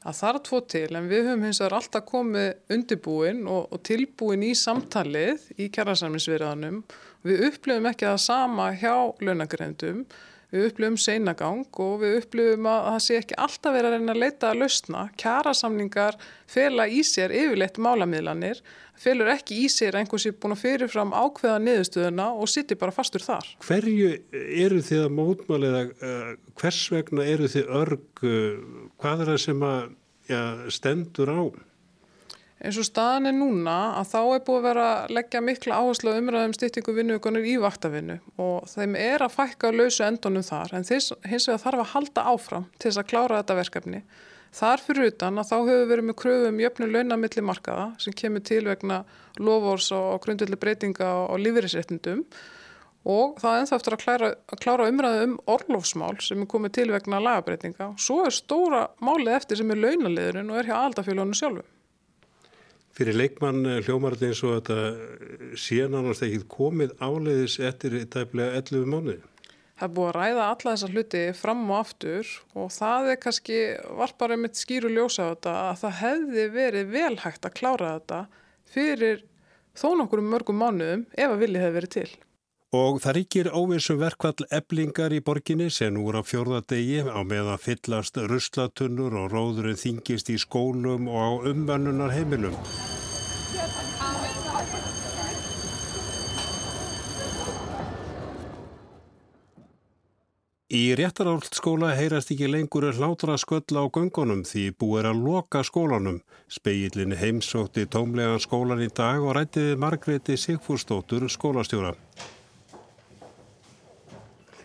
Það 0.04 0.20
þarf 0.20 0.44
tvo 0.44 0.60
til 0.74 0.90
en 1.00 1.08
við 1.08 1.30
höfum 1.30 1.48
hins 1.48 1.62
vegar 1.64 1.78
alltaf 1.80 2.06
komið 2.10 2.76
undirbúin 2.76 3.46
og, 3.48 3.72
og 3.72 3.84
tilbúin 3.88 4.44
í 4.44 4.52
samtalið 4.60 5.48
í 5.56 5.70
kjærarsamlingsverðanum 5.72 6.84
Við 7.24 7.48
upplifum 7.48 7.88
ekki 7.88 8.08
það 8.10 8.20
sama 8.20 8.68
hjá 8.76 8.94
launagrendum, 9.24 10.04
við 10.54 10.66
upplifum 10.68 10.98
seinagang 11.00 11.62
og 11.82 12.02
við 12.02 12.18
upplifum 12.20 12.68
að 12.68 12.88
það 12.90 13.04
sé 13.06 13.20
ekki 13.22 13.38
alltaf 13.46 13.74
verið 13.74 13.88
að 13.88 13.94
reyna 13.96 14.14
að 14.14 14.20
leita 14.20 14.50
að 14.50 14.60
lausna. 14.60 15.04
Kjærasamningar 15.24 16.18
fela 16.52 16.86
í 16.92 17.00
sér 17.08 17.32
yfirleitt 17.34 17.80
málamiðlanir, 17.82 18.60
felur 19.00 19.32
ekki 19.32 19.62
í 19.64 19.70
sér 19.72 19.96
einhversi 20.02 20.34
búin 20.36 20.58
að 20.58 20.66
fyrirfram 20.66 21.16
ákveða 21.16 21.62
niðurstöðuna 21.64 22.28
og 22.36 22.52
sittir 22.52 22.82
bara 22.84 22.94
fastur 22.94 23.24
þar. 23.24 23.48
Hverju 23.64 24.12
eru 24.36 24.84
þið 24.84 25.06
að 25.06 25.16
mótmáliða, 25.22 25.86
uh, 25.96 26.30
hvers 26.60 26.82
vegna 26.92 27.26
eru 27.32 27.48
þið 27.56 27.72
örg, 27.80 28.26
uh, 28.28 28.83
hvað 29.04 29.26
er 29.26 29.32
það 29.34 29.40
sem 29.44 29.68
að, 29.68 29.94
ja, 30.32 30.42
stendur 30.72 31.36
á? 31.36 31.42
eins 32.64 32.78
og 32.80 32.86
staðan 32.88 33.28
er 33.28 33.36
núna 33.36 33.76
að 34.00 34.12
þá 34.14 34.20
er 34.22 34.44
búið 34.48 34.60
að 34.60 34.68
vera 34.70 34.84
að 34.90 35.14
leggja 35.18 35.42
mikla 35.44 35.80
áherslu 35.82 36.14
umræðum 36.16 36.54
styrtingu 36.56 36.96
vinnuökunar 36.96 37.48
í 37.48 37.56
vaktavinnu 37.60 38.20
og 38.40 38.70
þeim 38.72 38.96
er 39.00 39.26
að 39.26 39.36
fækka 39.36 39.70
að 39.70 39.80
lausa 39.82 40.08
endunum 40.08 40.46
þar 40.48 40.78
en 40.78 40.88
þess, 40.88 41.12
hins 41.28 41.50
vegar 41.50 41.64
þarf 41.66 41.84
að 41.84 41.92
halda 41.92 42.26
áfram 42.32 42.70
til 42.78 42.88
þess 42.88 43.02
að 43.02 43.10
klára 43.12 43.42
þetta 43.42 43.60
verkefni. 43.60 44.02
Þar 44.54 44.84
fyrir 44.86 45.10
utan 45.10 45.42
að 45.42 45.50
þá 45.50 45.56
hefur 45.58 45.88
verið 45.90 46.08
með 46.08 46.20
kröfum 46.22 46.60
jöfnu 46.62 46.90
launamilli 46.94 47.44
markaða 47.44 47.86
sem 48.00 48.16
kemur 48.16 48.44
til 48.48 48.64
vegna 48.70 49.02
lofórs 49.42 49.90
og 49.98 50.20
grundvillig 50.24 50.60
breytinga 50.62 51.10
og 51.26 51.42
lífeyrisréttindum 51.42 52.22
og 53.04 53.38
það 53.42 53.54
er 53.54 53.62
ennþá 53.62 53.78
eftir 53.78 53.96
að 53.96 54.04
klára, 54.04 54.32
að 54.48 54.62
klára 54.64 54.88
umræðu 54.92 55.24
um 55.28 55.36
orlofsmál 55.52 56.16
sem 56.24 56.44
er 56.44 56.50
komið 56.54 56.76
til 56.78 56.90
vegna 56.94 57.20
lagabreitinga. 57.24 57.90
Svo 58.00 58.22
er 58.28 58.36
stóra 58.36 58.86
málið 59.04 59.36
eftir 59.38 59.60
sem 59.60 59.74
er 59.74 59.82
launaliðurinn 59.84 60.52
og 60.54 60.60
er 60.62 60.70
hjá 60.72 60.78
aldafélaginu 60.80 61.40
sjálfu. 61.40 61.66
Fyrir 62.94 63.18
leikmann 63.18 63.66
eh, 63.66 63.82
hljómarði 63.84 64.30
eins 64.30 64.44
og 64.46 64.56
þetta 64.60 64.80
eh, 64.88 65.46
sénanast 65.58 66.24
ekki 66.28 66.44
komið 66.54 66.94
áleiðis 67.02 67.60
eftir 67.66 67.98
tæplega 68.14 68.60
11 68.62 68.90
mánuði. 68.94 69.22
Það 69.74 69.88
er 69.88 69.94
búið 69.98 70.10
að 70.12 70.18
ræða 70.20 70.44
alla 70.48 70.74
þessa 70.76 70.90
hluti 70.94 71.22
fram 71.36 71.64
og 71.66 71.80
aftur 71.80 72.34
og 72.54 72.68
það 72.72 73.08
er 73.10 73.18
kannski 73.24 73.62
varpar 73.98 74.36
einmitt 74.36 74.60
skýru 74.60 74.92
ljósa 74.94 75.26
á 75.26 75.32
þetta 75.34 75.56
að 75.64 75.80
það 75.82 75.98
hefði 76.04 76.44
verið 76.54 76.92
velhægt 76.94 77.48
að 77.50 77.56
klára 77.58 77.96
þetta 77.98 78.20
fyrir 78.70 79.26
þó 79.74 79.88
nokkur 79.98 80.22
mörgum 80.22 80.62
mánuðum 80.62 81.08
ef 81.18 81.34
að 81.34 81.42
villi 81.42 81.64
hefði 81.64 81.78
verið 81.80 81.94
til. 81.98 82.12
Og 82.74 82.96
það 83.03 83.13
ríkir 83.20 83.48
óvissum 83.53 84.00
verkvall 84.01 84.48
eblingar 84.50 85.13
í 85.13 85.20
borginni 85.22 85.68
sem 85.70 85.94
úr 86.01 86.18
á 86.18 86.22
fjórðadegi 86.25 87.03
á 87.06 87.22
meðan 87.22 87.62
fyllast 87.62 88.18
ruslatunnur 88.18 89.13
og 89.13 89.30
róðurinn 89.36 89.77
þingist 89.77 90.34
í 90.34 90.39
skólum 90.42 91.06
og 91.06 91.22
á 91.22 91.32
umvannunar 91.53 92.15
heimilum. 92.18 92.58
Í 100.74 100.96
réttarálskóla 100.98 101.94
heyrast 101.94 102.32
ekki 102.34 102.48
lengur 102.50 102.89
hlátra 102.98 103.38
sköll 103.38 103.77
á 103.77 103.86
göngunum 103.86 104.42
því 104.50 104.72
búið 104.74 105.03
er 105.03 105.13
að 105.13 105.25
loka 105.27 105.62
skólanum. 105.62 106.24
Speillin 106.50 107.13
heimsótti 107.13 107.86
tómlegan 107.86 108.42
skólan 108.42 108.82
í 108.82 108.89
dag 108.89 109.22
og 109.22 109.38
rættiði 109.38 109.77
Margreti 109.77 110.42
Sigfúrstóttur 110.42 111.30
skólastjóra. 111.30 111.94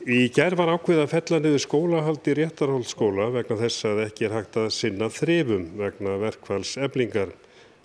Í 0.08 0.30
gerð 0.32 0.56
var 0.56 0.70
ákveð 0.72 1.02
að 1.02 1.10
fella 1.12 1.38
niður 1.44 1.60
skólahald 1.60 2.28
í 2.32 2.34
réttarhóldskóla 2.38 3.26
vegna 3.34 3.58
þess 3.58 3.84
að 3.90 3.98
ekki 4.06 4.24
er 4.24 4.34
hægt 4.38 4.54
að 4.56 4.68
sinna 4.72 5.10
þrefum 5.12 5.66
vegna 5.76 6.14
verkvalls 6.22 6.70
eblingar. 6.80 7.34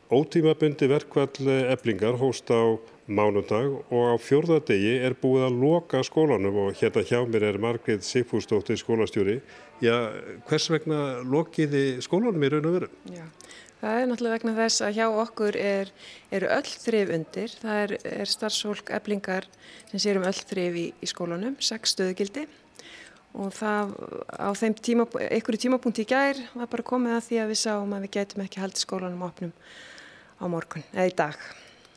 Ótímabundi 0.08 0.88
verkvall 0.88 1.50
eblingar 1.74 2.16
hóst 2.22 2.48
á 2.48 2.80
mánundag 3.12 3.76
og 3.92 4.06
á 4.08 4.16
fjórðadegi 4.24 4.94
er 5.04 5.18
búið 5.20 5.50
að 5.50 5.60
loka 5.66 6.04
skólanum 6.08 6.62
og 6.64 6.80
hérna 6.80 7.04
hjá 7.04 7.20
mér 7.28 7.50
er 7.50 7.60
Margrið 7.60 8.08
Sigfúrsdóttir 8.08 8.80
skólastjóri. 8.80 9.42
Já, 9.84 10.16
hvers 10.48 10.70
vegna 10.72 11.02
lokiði 11.28 12.00
skólanum 12.08 12.48
í 12.48 12.54
raun 12.54 12.72
og 12.72 12.78
veru? 12.78 12.92
Já, 13.12 13.28
Það 13.84 13.98
er 14.00 14.06
náttúrulega 14.08 14.36
vegna 14.38 14.52
þess 14.56 14.82
að 14.86 14.94
hjá 14.96 15.06
okkur 15.12 15.56
er, 15.60 15.90
eru 16.32 16.48
öll 16.56 16.70
þrif 16.72 17.10
undir. 17.18 17.56
Það 17.60 17.80
er, 17.82 17.94
er 18.24 18.30
starfsfólk 18.32 18.92
eblingar 18.96 19.48
sem 19.90 20.00
sér 20.00 20.20
um 20.22 20.28
öll 20.30 20.38
þrif 20.40 20.78
í, 20.80 20.86
í 21.04 21.10
skólanum, 21.12 21.58
sex 21.60 21.92
stöðugildi 21.92 22.46
og 23.34 23.50
það 23.58 23.92
á 24.30 24.50
þeim 24.56 24.78
tíma, 24.78 25.08
einhverju 25.26 25.64
tímapunkti 25.66 26.06
í 26.06 26.10
gær 26.14 26.40
var 26.54 26.70
bara 26.72 26.86
komið 26.86 27.18
að 27.18 27.28
því 27.28 27.42
að 27.42 27.52
við 27.52 27.60
sáum 27.64 27.96
að 27.98 28.06
við 28.06 28.14
getum 28.16 28.46
ekki 28.46 28.62
haldið 28.62 28.86
skólanum 28.86 29.28
opnum 29.28 29.54
á 30.40 30.46
morgun 30.54 30.86
eða 30.94 31.10
í 31.10 31.16
dag. 31.18 31.48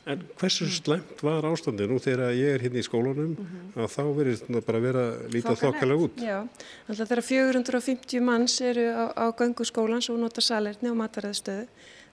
En 0.07 0.21
hversu 0.39 0.69
slæmt 0.71 1.19
var 1.25 1.43
ástandið 1.49 1.89
nú 1.91 1.97
þegar 1.99 2.31
ég 2.31 2.53
er 2.55 2.61
hérna 2.63 2.79
í 2.79 2.85
skólanum 2.85 3.33
mm 3.33 3.47
-hmm. 3.47 3.83
að 3.83 3.89
þá 3.91 4.03
þetta 4.39 4.61
bara 4.67 4.79
vera 4.79 5.03
lítið 5.27 5.57
þokkalega 5.63 6.03
út? 6.05 6.21
Já, 6.23 6.47
alltaf 6.87 7.09
þegar 7.09 7.23
450 7.23 8.21
manns 8.21 8.61
eru 8.61 8.85
á, 8.87 9.05
á 9.11 9.25
gangu 9.35 9.65
skólans 9.65 10.09
og 10.09 10.19
nota 10.19 10.41
salerni 10.41 10.89
og 10.89 10.97
mataræðstöðu 10.97 11.67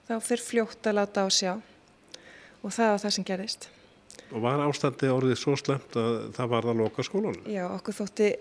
þá 0.07 0.19
fyrir 0.19 0.43
fljótt 0.43 0.87
að 0.87 0.97
láta 0.99 1.23
á 1.23 1.29
sjá 1.29 1.53
og 2.63 2.71
það 2.73 2.91
var 2.91 2.99
það 2.99 3.15
sem 3.15 3.23
gerist. 3.23 3.69
Og 4.33 4.41
var 4.41 4.59
ástandið 4.59 5.15
orðið 5.15 5.37
svo 5.37 5.55
slæmt 5.55 5.95
að 5.95 6.33
það 6.35 6.47
var 6.49 6.65
að 6.65 6.79
loka 6.81 7.03
skólanum? 7.03 7.47
Já, 7.47 7.65
okkur 7.69 7.93
þótti 7.93 8.35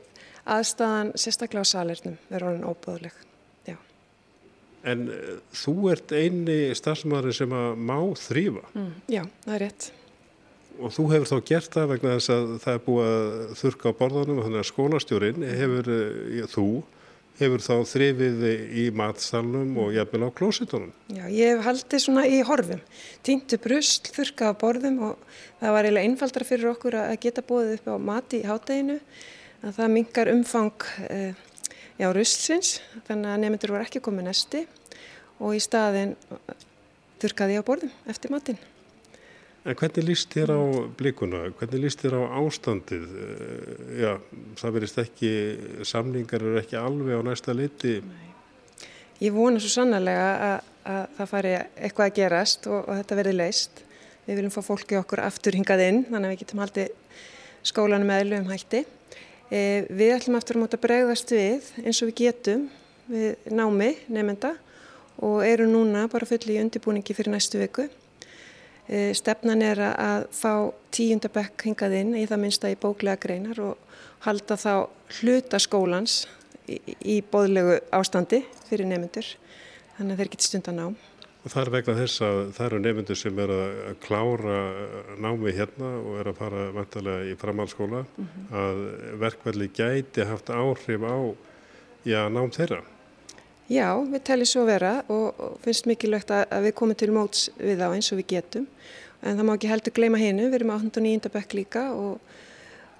aðstæðan 0.45 1.13
sérstaklega 1.15 1.65
á 1.65 1.73
salernum 1.73 2.19
verður 2.29 2.49
orðin 2.49 2.69
óbúðleg. 2.69 3.24
En 4.85 5.05
eh, 5.09 5.37
þú 5.57 5.75
ert 5.95 6.13
eini 6.13 6.59
starfsmæður 6.77 7.37
sem 7.37 7.55
að 7.57 7.85
má 7.91 7.99
þrýfa. 8.21 8.65
Mm, 8.75 8.91
já, 9.13 9.23
það 9.47 9.55
er 9.57 9.63
rétt. 9.65 9.91
Og 10.75 10.91
þú 10.91 11.05
hefur 11.13 11.31
þá 11.31 11.37
gert 11.49 11.77
það 11.77 11.93
vegna 11.93 12.17
þess 12.17 12.33
að 12.35 12.51
það 12.65 12.77
er 12.77 12.83
búið 12.89 13.13
að 13.13 13.55
þurka 13.61 13.93
á 13.95 13.99
borðanum 14.01 14.41
og 14.41 14.49
þannig 14.49 14.61
að 14.61 14.71
skólastjórin 14.73 15.47
hefur, 15.47 15.91
eh, 15.95 16.49
þú 16.51 16.69
hefur 17.39 17.63
þá 17.65 17.75
þrifið 17.91 18.43
í 18.79 18.85
matsalunum 18.95 19.79
og 19.83 19.95
jafnvel 19.95 20.29
á 20.31 20.37
klósitunum. 20.39 20.93
Já, 21.11 21.25
ég 21.27 21.55
hef 21.55 21.65
haldið 21.67 22.05
svona 22.05 22.27
í 22.31 22.43
horfum. 22.47 22.83
Týntu 23.27 23.59
brusl, 23.63 24.11
þurka 24.15 24.53
á 24.55 24.61
borðum 24.61 25.01
og 25.09 25.25
það 25.63 25.75
var 25.75 25.89
eiginlega 25.89 26.11
einfaldra 26.11 26.47
fyrir 26.47 26.71
okkur 26.75 26.99
að 27.01 27.17
geta 27.25 27.47
bóðið 27.47 27.75
upp 27.79 27.91
á 27.91 27.97
mati 28.11 28.43
í 28.43 28.47
hátteginu. 28.47 29.01
Það 29.65 29.93
mingar 29.97 30.31
umfang 30.31 30.89
eh, 31.09 31.33
já, 32.01 32.09
ruslsins, 32.13 32.79
þannig 33.09 33.33
að 33.33 33.43
nefndur 33.45 33.75
voru 33.75 33.87
ekki 33.87 34.03
komið 34.05 34.31
nesti 34.31 34.63
og 35.41 35.57
í 35.57 35.63
staðin 35.63 36.15
þurkaði 37.23 37.57
ég 37.57 37.65
á 37.65 37.69
borðum 37.69 37.93
eftir 38.11 38.33
matin. 38.35 38.61
En 39.65 39.77
hvernig 39.81 40.05
líst 40.05 40.35
þér 40.35 40.51
á 40.53 40.61
blikuna? 40.99 41.47
Hvernig 41.57 41.87
líst 41.87 42.03
þér 42.05 42.19
á 42.21 42.23
ástandið? 42.37 43.05
Eh, 43.17 44.03
já, 44.03 44.11
það 44.61 44.75
verist 44.77 44.99
ekki, 45.01 45.31
samlingar 45.89 46.45
eru 46.45 46.59
ekki 46.61 46.77
alveg 46.77 47.17
á 47.17 47.23
næsta 47.25 47.55
liti. 47.57 47.95
Ég 49.25 49.33
vona 49.33 49.63
svo 49.63 49.71
sannarlega 49.73 50.27
að, 50.51 50.69
að 50.85 51.17
það 51.17 51.31
fari 51.31 51.55
eitthvað 51.57 52.11
að 52.11 52.19
gerast 52.19 52.69
og, 52.69 52.83
og 52.83 53.01
þetta 53.01 53.19
verði 53.23 53.35
leist. 53.39 53.81
Við 54.27 54.41
viljum 54.41 54.53
fá 54.53 54.61
fólki 54.67 55.01
okkur 55.01 55.25
aftur 55.25 55.57
hingað 55.57 55.87
inn, 55.87 56.03
þannig 56.11 56.29
að 56.29 56.35
við 56.35 56.43
getum 56.45 56.63
haldið 56.65 56.93
skólanum 57.65 58.13
með 58.13 58.25
eðlum 58.27 58.53
hætti. 58.53 58.85
E, 59.53 59.85
við 59.93 60.15
ætlum 60.17 60.39
aftur 60.39 60.57
að 60.57 60.65
móta 60.65 60.81
bregðast 60.81 61.33
við 61.35 61.67
eins 61.85 62.01
og 62.01 62.11
við 62.11 62.21
getum 62.23 62.69
við 63.11 63.51
námi 63.53 63.91
nefnda 64.09 64.55
og 65.25 65.45
eru 65.47 65.67
núna 65.69 66.07
bara 66.11 66.27
fulli 66.27 66.57
í 66.57 66.63
undirbúningi 66.63 67.15
fyrir 67.15 67.35
næstu 67.35 67.61
viku. 67.61 67.87
Eh, 68.85 69.15
stefnan 69.17 69.63
er 69.65 69.81
að 69.81 70.27
fá 70.37 70.69
tíundabekk 70.93 71.63
hingað 71.71 71.95
inn 72.01 72.11
í 72.21 72.27
það 72.29 72.43
minnsta 72.43 72.73
í 72.73 72.77
bóklega 72.77 73.17
greinar 73.23 73.61
og 73.65 73.79
halda 74.27 74.59
þá 74.61 74.73
hluta 75.21 75.61
skólans 75.61 76.27
í, 76.69 76.77
í 77.01 77.17
bóðlegu 77.25 77.79
ástandi 77.97 78.43
fyrir 78.69 78.89
nefnendur 78.91 79.31
þannig 79.97 80.13
að 80.13 80.21
þeir 80.21 80.33
geti 80.35 80.49
stundan 80.51 80.81
ná. 80.81 80.87
Og 81.45 81.53
það 81.53 81.61
er 81.61 81.71
vegna 81.75 81.95
þess 81.99 82.23
að 82.25 82.39
það 82.57 82.67
eru 82.67 82.79
nefnendur 82.81 83.19
sem 83.21 83.41
er 83.45 83.51
að 83.53 83.97
klára 84.01 84.59
námi 85.21 85.53
hérna 85.53 85.91
og 86.01 86.15
er 86.23 86.31
að 86.31 86.39
fara 86.39 86.63
vantarlega 86.73 87.27
í 87.29 87.35
framhaldsskóla 87.37 88.01
mm 88.07 88.29
-hmm. 88.29 88.47
að 88.61 88.81
verkvelli 89.21 89.69
gæti 89.69 90.25
haft 90.25 90.49
áhrif 90.49 91.05
á 91.05 91.17
já, 92.05 92.29
nám 92.29 92.51
þeirra. 92.51 92.83
Já, 93.69 93.97
við 93.97 94.23
teljum 94.25 94.47
svo 94.47 94.65
vera 94.65 95.05
og, 95.09 95.35
og 95.41 95.61
finnst 95.65 95.87
mikilvægt 95.87 96.31
að, 96.31 96.45
að 96.51 96.67
við 96.69 96.75
komum 96.75 96.97
til 96.97 97.13
móts 97.13 97.51
við 97.59 97.79
þá 97.81 97.95
eins 97.95 98.13
og 98.13 98.19
við 98.19 98.27
getum 98.27 98.67
en 99.25 99.39
það 99.39 99.47
má 99.49 99.55
ekki 99.55 99.71
heldur 99.71 99.95
gleyma 99.97 100.21
hinnu, 100.21 100.49
við 100.49 100.59
erum 100.59 100.73
á 100.73 100.77
8. 100.77 101.01
og 101.01 101.07
9. 101.07 101.33
bekk 101.33 101.57
líka 101.57 101.85
og, 101.97 102.19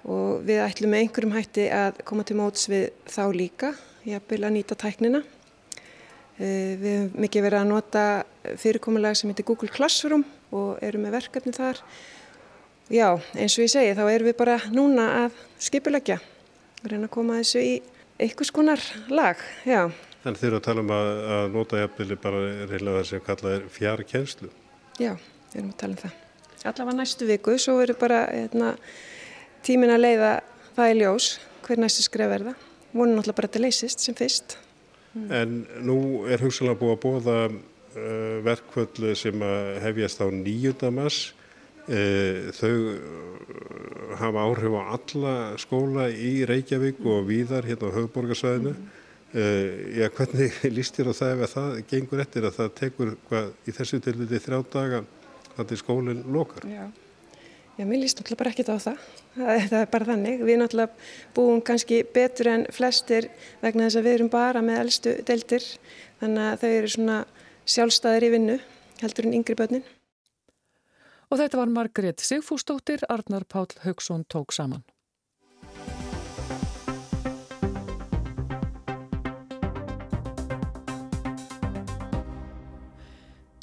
og 0.09 0.41
við 0.47 0.63
ætlum 0.65 0.93
með 0.93 1.03
einhverjum 1.03 1.35
hætti 1.35 1.67
að 1.69 2.01
koma 2.09 2.25
til 2.25 2.37
móts 2.39 2.69
við 2.71 2.87
þá 3.05 3.23
líka, 3.33 3.73
ég 4.09 4.25
vil 4.29 4.41
að 4.41 4.55
nýta 4.57 4.77
tæknina. 4.77 5.21
Eh, 6.35 6.75
við 6.75 6.91
hefum 6.91 7.21
mikið 7.23 7.45
verið 7.45 7.61
að 7.61 7.69
nota 7.69 8.01
fyrirkomulega 8.59 9.15
sem 9.15 9.29
heitir 9.31 9.45
Google 9.47 9.71
Classroom 9.71 10.25
og 10.51 10.81
erum 10.83 11.05
með 11.07 11.15
verkefni 11.15 11.53
þar. 11.55 11.79
Já, 12.91 13.07
eins 13.39 13.55
og 13.55 13.63
ég 13.63 13.71
segi, 13.71 13.93
þá 13.95 14.03
erum 14.11 14.27
við 14.27 14.35
bara 14.41 14.57
núna 14.73 15.05
að 15.21 15.37
skipulegja 15.63 16.17
og 16.19 16.89
reyna 16.91 17.07
að 17.07 17.13
koma 17.15 17.39
þessu 17.39 17.63
í 17.63 17.71
einhvers 18.19 18.51
konar 18.51 18.83
lag, 19.07 19.39
já. 19.63 19.87
Þannig 20.25 20.41
þeir 20.41 20.49
eru 20.49 20.59
að 20.59 20.67
tala 20.67 20.83
um 20.83 20.91
að, 20.97 21.09
að 21.37 21.47
nota 21.55 21.79
jafnvili 21.79 22.19
bara 22.19 22.43
reynilega 22.65 22.99
það 22.99 23.07
sem 23.13 23.23
kallað 23.29 23.55
er 23.55 23.65
fjarkenslu. 23.77 24.51
Já, 24.99 25.11
við 25.53 25.57
erum 25.61 25.71
að 25.71 25.79
tala 25.85 25.95
um 25.95 26.03
það. 26.03 26.19
Allavega 26.65 26.97
næstu 26.99 27.29
viku, 27.29 27.55
svo 27.61 27.77
verður 27.79 28.01
bara 28.01 28.19
hérna, 28.27 28.75
tímin 29.63 29.95
að 29.95 30.03
leiða 30.03 30.35
það 30.75 30.91
í 30.91 30.99
ljós, 30.99 31.31
hver 31.63 31.83
næstu 31.85 32.05
skref 32.09 32.35
er 32.35 32.47
það. 32.51 32.69
Vonum 32.91 33.15
náttúrulega 33.15 33.39
bara 33.39 33.47
að 33.47 33.55
þetta 33.55 33.65
leysist 33.69 34.03
sem 34.03 34.17
fyrst. 34.17 34.59
En 35.15 35.61
nú 35.87 35.97
er 36.27 36.41
hugsalega 36.43 36.79
búið 36.79 36.95
að 36.95 37.01
bóða 37.05 37.37
uh, 37.47 38.37
verkvöldu 38.43 39.13
sem 39.15 39.45
hefjast 39.83 40.19
á 40.19 40.27
nýjundamas. 40.27 41.19
Uh, 41.85 42.51
þau 42.57 42.73
uh, 42.73 43.35
hafa 44.19 44.43
áhrif 44.49 44.75
á 44.75 44.83
alla 44.97 45.35
skóla 45.61 46.09
í 46.09 46.39
Reykjavík 46.49 46.99
og 47.05 47.27
víðar 47.29 47.67
hérna 47.69 47.93
á 47.93 47.95
höfuborgarsvæðinu. 47.95 48.75
Uh, 49.35 49.99
já, 49.99 50.09
hvernig 50.15 50.59
líst 50.75 50.97
þér 50.97 51.11
á 51.11 51.13
það 51.21 51.45
ef 51.45 51.55
það 51.55 51.79
gengur 51.91 52.25
eftir 52.25 52.49
að 52.49 52.59
það 52.59 52.75
tekur 52.81 53.15
hvað, 53.29 53.49
í 53.67 53.75
þessu 53.75 54.01
tilviti 54.03 54.43
þrjá 54.43 54.61
daga 54.73 55.01
að 55.55 55.75
skólinn 55.79 56.23
lokar? 56.31 56.67
Já. 56.67 56.87
Já, 57.77 57.83
mér 57.85 58.01
líst 58.01 58.19
náttúrulega 58.19 58.41
bara 58.41 58.53
ekkit 58.53 58.71
á 58.71 58.77
það. 58.79 59.03
Það 59.35 59.77
er 59.81 59.91
bara 59.91 60.07
þannig. 60.11 60.45
Við 60.47 60.59
náttúrulega 60.61 61.35
búum 61.35 61.61
kannski 61.65 62.01
betur 62.15 62.51
en 62.53 62.65
flestir 62.71 63.29
vegna 63.63 63.89
þess 63.89 63.99
að 63.99 64.07
við 64.07 64.17
erum 64.19 64.31
bara 64.33 64.63
með 64.65 64.81
eldstu 64.85 65.17
deildir 65.27 65.67
þannig 66.21 66.47
að 66.47 66.63
þau 66.63 66.71
eru 66.71 66.93
svona 66.95 67.19
sjálfstæðir 67.75 68.27
í 68.27 68.33
vinnu 68.37 68.57
heldur 69.01 69.29
en 69.29 69.37
yngri 69.41 69.59
börnin. 69.59 69.85
Og 71.33 71.41
þetta 71.41 71.59
var 71.59 71.71
Margrét 71.73 72.21
Sigfúsdóttir, 72.23 73.01
Arnar 73.09 73.43
Pál 73.49 73.67
Haugsson 73.83 74.23
tók 74.29 74.53
saman. 74.53 74.85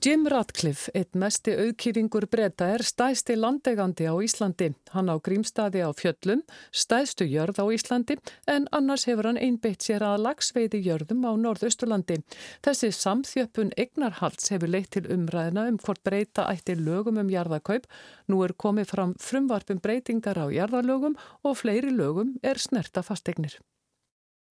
Jim 0.03 0.25
Ratcliffe, 0.27 0.91
eitt 0.99 1.15
mesti 1.15 1.53
auðkýfingur 1.55 2.25
breyta, 2.27 2.67
er 2.75 2.83
stæsti 2.83 3.37
landegandi 3.39 4.09
á 4.11 4.19
Íslandi. 4.19 4.73
Hann 4.91 5.07
á 5.07 5.15
grímstaði 5.23 5.85
á 5.87 5.95
fjöllum, 5.95 6.43
stæstu 6.75 7.23
jörð 7.31 7.61
á 7.63 7.71
Íslandi 7.71 8.17
en 8.51 8.67
annars 8.75 9.07
hefur 9.07 9.29
hann 9.31 9.39
einbeitt 9.39 9.87
sér 9.87 10.03
að 10.03 10.25
lagsveiði 10.25 10.83
jörðum 10.89 11.23
á 11.23 11.39
Norðausturlandi. 11.45 12.19
Þessi 12.67 12.91
samþjöppun 12.99 13.71
Egnarhalds 13.79 14.51
hefur 14.51 14.75
leitt 14.75 14.91
til 14.97 15.07
umræðina 15.07 15.69
um 15.71 15.79
hvort 15.79 16.03
breyta 16.03 16.49
ætti 16.51 16.75
lögum 16.75 17.23
um 17.23 17.31
jarðakaup. 17.31 17.87
Nú 18.27 18.43
er 18.43 18.59
komið 18.59 18.91
fram 18.97 19.15
frumvarpum 19.23 19.79
breytingar 19.79 20.43
á 20.43 20.51
jarðalögum 20.51 21.15
og 21.47 21.61
fleiri 21.63 21.95
lögum 21.95 22.41
er 22.43 22.59
snerta 22.59 23.07
fastegnir. 23.07 23.61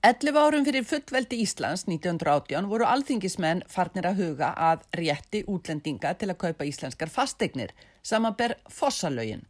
11 0.01 0.33
árum 0.33 0.63
fyrir 0.65 0.85
fullveldi 0.89 1.37
Íslands 1.43 1.83
1918 1.85 2.65
voru 2.71 2.87
alþingismenn 2.89 3.59
farnir 3.69 4.07
að 4.09 4.21
huga 4.23 4.47
að 4.57 4.85
rétti 4.97 5.43
útlendinga 5.45 6.15
til 6.17 6.31
að 6.31 6.39
kaupa 6.41 6.65
íslenskar 6.65 7.09
fastegnir, 7.13 7.69
samanber 8.01 8.55
fossalögin. 8.65 9.43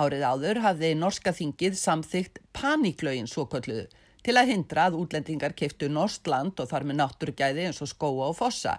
Árið 0.00 0.22
áður 0.24 0.60
hafði 0.64 0.94
norska 0.96 1.34
þingið 1.36 1.76
samþygt 1.76 2.40
paníklögin 2.56 3.28
svo 3.28 3.44
kolluðu 3.52 3.90
til 4.24 4.34
að 4.40 4.54
hindra 4.54 4.86
að 4.88 4.96
útlendingar 5.02 5.52
keiftu 5.58 5.90
norsk 5.92 6.30
land 6.32 6.62
og 6.64 6.70
þar 6.70 6.86
með 6.88 6.98
náttúrgæði 7.02 7.66
eins 7.68 7.82
og 7.84 7.90
skóa 7.92 8.30
og 8.30 8.38
fossa. 8.38 8.78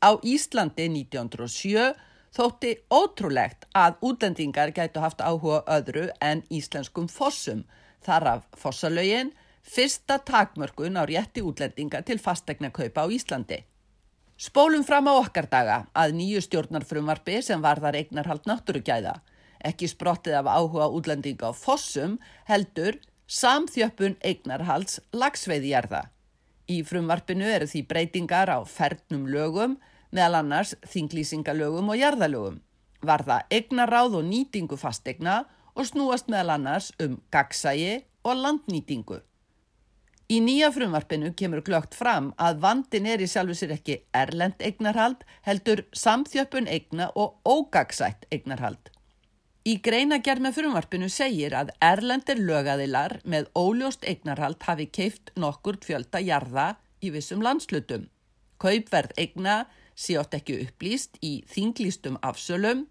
Á 0.00 0.16
Íslandi 0.24 0.86
1907 0.94 1.90
þótti 2.38 2.70
ótrúlegt 2.88 3.68
að 3.76 4.00
útlendingar 4.00 4.72
gætu 4.72 5.04
haft 5.04 5.20
áhuga 5.20 5.60
öðru 5.76 6.06
en 6.24 6.40
íslenskum 6.48 7.12
fossum, 7.12 7.66
þar 8.00 8.30
af 8.32 8.48
fossalögin, 8.56 9.34
fyrsta 9.68 10.18
takmörkun 10.18 10.96
á 10.96 11.04
rétti 11.04 11.44
útlendinga 11.44 12.02
til 12.02 12.18
fastegna 12.18 12.70
kaupa 12.70 13.04
á 13.04 13.06
Íslandi. 13.12 13.64
Spólum 14.38 14.84
fram 14.84 15.08
á 15.10 15.14
okkar 15.18 15.48
daga 15.50 15.78
að 15.92 16.14
nýju 16.18 16.40
stjórnarfrumvarfi 16.46 17.42
sem 17.42 17.60
varðar 17.62 17.98
eignarhald 17.98 18.46
náttúrugæða, 18.48 19.18
ekki 19.64 19.88
sprottið 19.90 20.38
af 20.40 20.46
áhuga 20.46 20.86
útlendinga 20.94 21.50
á 21.50 21.52
fossum, 21.52 22.18
heldur 22.46 23.00
samþjöppun 23.26 24.16
eignarhalds 24.24 25.00
lagsveiðjarða. 25.12 26.06
Í 26.68 26.80
frumvarpinu 26.86 27.48
eru 27.48 27.66
því 27.68 27.84
breytingar 27.90 28.48
á 28.48 28.58
fernum 28.64 29.26
lögum, 29.28 29.76
meðal 30.12 30.40
annars 30.40 30.74
þinglýsingalögum 30.86 31.90
og 31.92 32.00
jarðalögum, 32.00 32.60
varða 33.02 33.42
eignaráð 33.50 34.20
og 34.20 34.28
nýtingu 34.30 34.78
fastegna 34.80 35.42
og 35.74 35.88
snúast 35.90 36.30
meðal 36.30 36.56
annars 36.56 36.92
um 37.02 37.18
gagsægi 37.34 38.04
og 38.24 38.38
landnýtingu. 38.38 39.20
Í 40.28 40.42
nýja 40.44 40.68
frumvarpinu 40.68 41.30
kemur 41.40 41.62
glögt 41.64 41.94
fram 41.96 42.26
að 42.36 42.58
vandin 42.60 43.06
er 43.08 43.22
í 43.24 43.26
sjálfu 43.32 43.54
sér 43.56 43.70
ekki 43.78 43.94
erlend 44.12 44.60
eignarhald, 44.60 45.22
heldur 45.46 45.86
samþjöppun 45.96 46.68
eigna 46.68 47.06
og 47.16 47.38
ógagsætt 47.48 48.26
eignarhald. 48.28 48.90
Í 49.64 49.78
greina 49.80 50.18
gerð 50.20 50.44
með 50.44 50.58
frumvarpinu 50.58 51.08
segir 51.12 51.56
að 51.56 51.72
erlendir 51.80 52.42
lögaðilar 52.44 53.16
með 53.24 53.48
óljóst 53.56 54.04
eignarhald 54.04 54.60
hafi 54.68 54.90
keift 54.98 55.32
nokkur 55.36 55.80
fjölda 55.84 56.20
jarða 56.20 56.68
í 57.00 57.14
vissum 57.16 57.40
landslutum. 57.40 58.04
Kaupverð 58.60 59.16
eigna 59.16 59.62
sé 59.96 60.20
átt 60.20 60.36
ekki 60.36 60.60
upplýst 60.66 61.16
í 61.24 61.38
þinglýstum 61.48 62.20
afsölum 62.20 62.84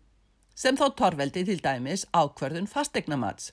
sem 0.58 0.74
þó 0.74 0.90
torveldi 0.98 1.46
til 1.46 1.62
dæmis 1.62 2.10
ákverðun 2.18 2.70
fastegnamats. 2.72 3.52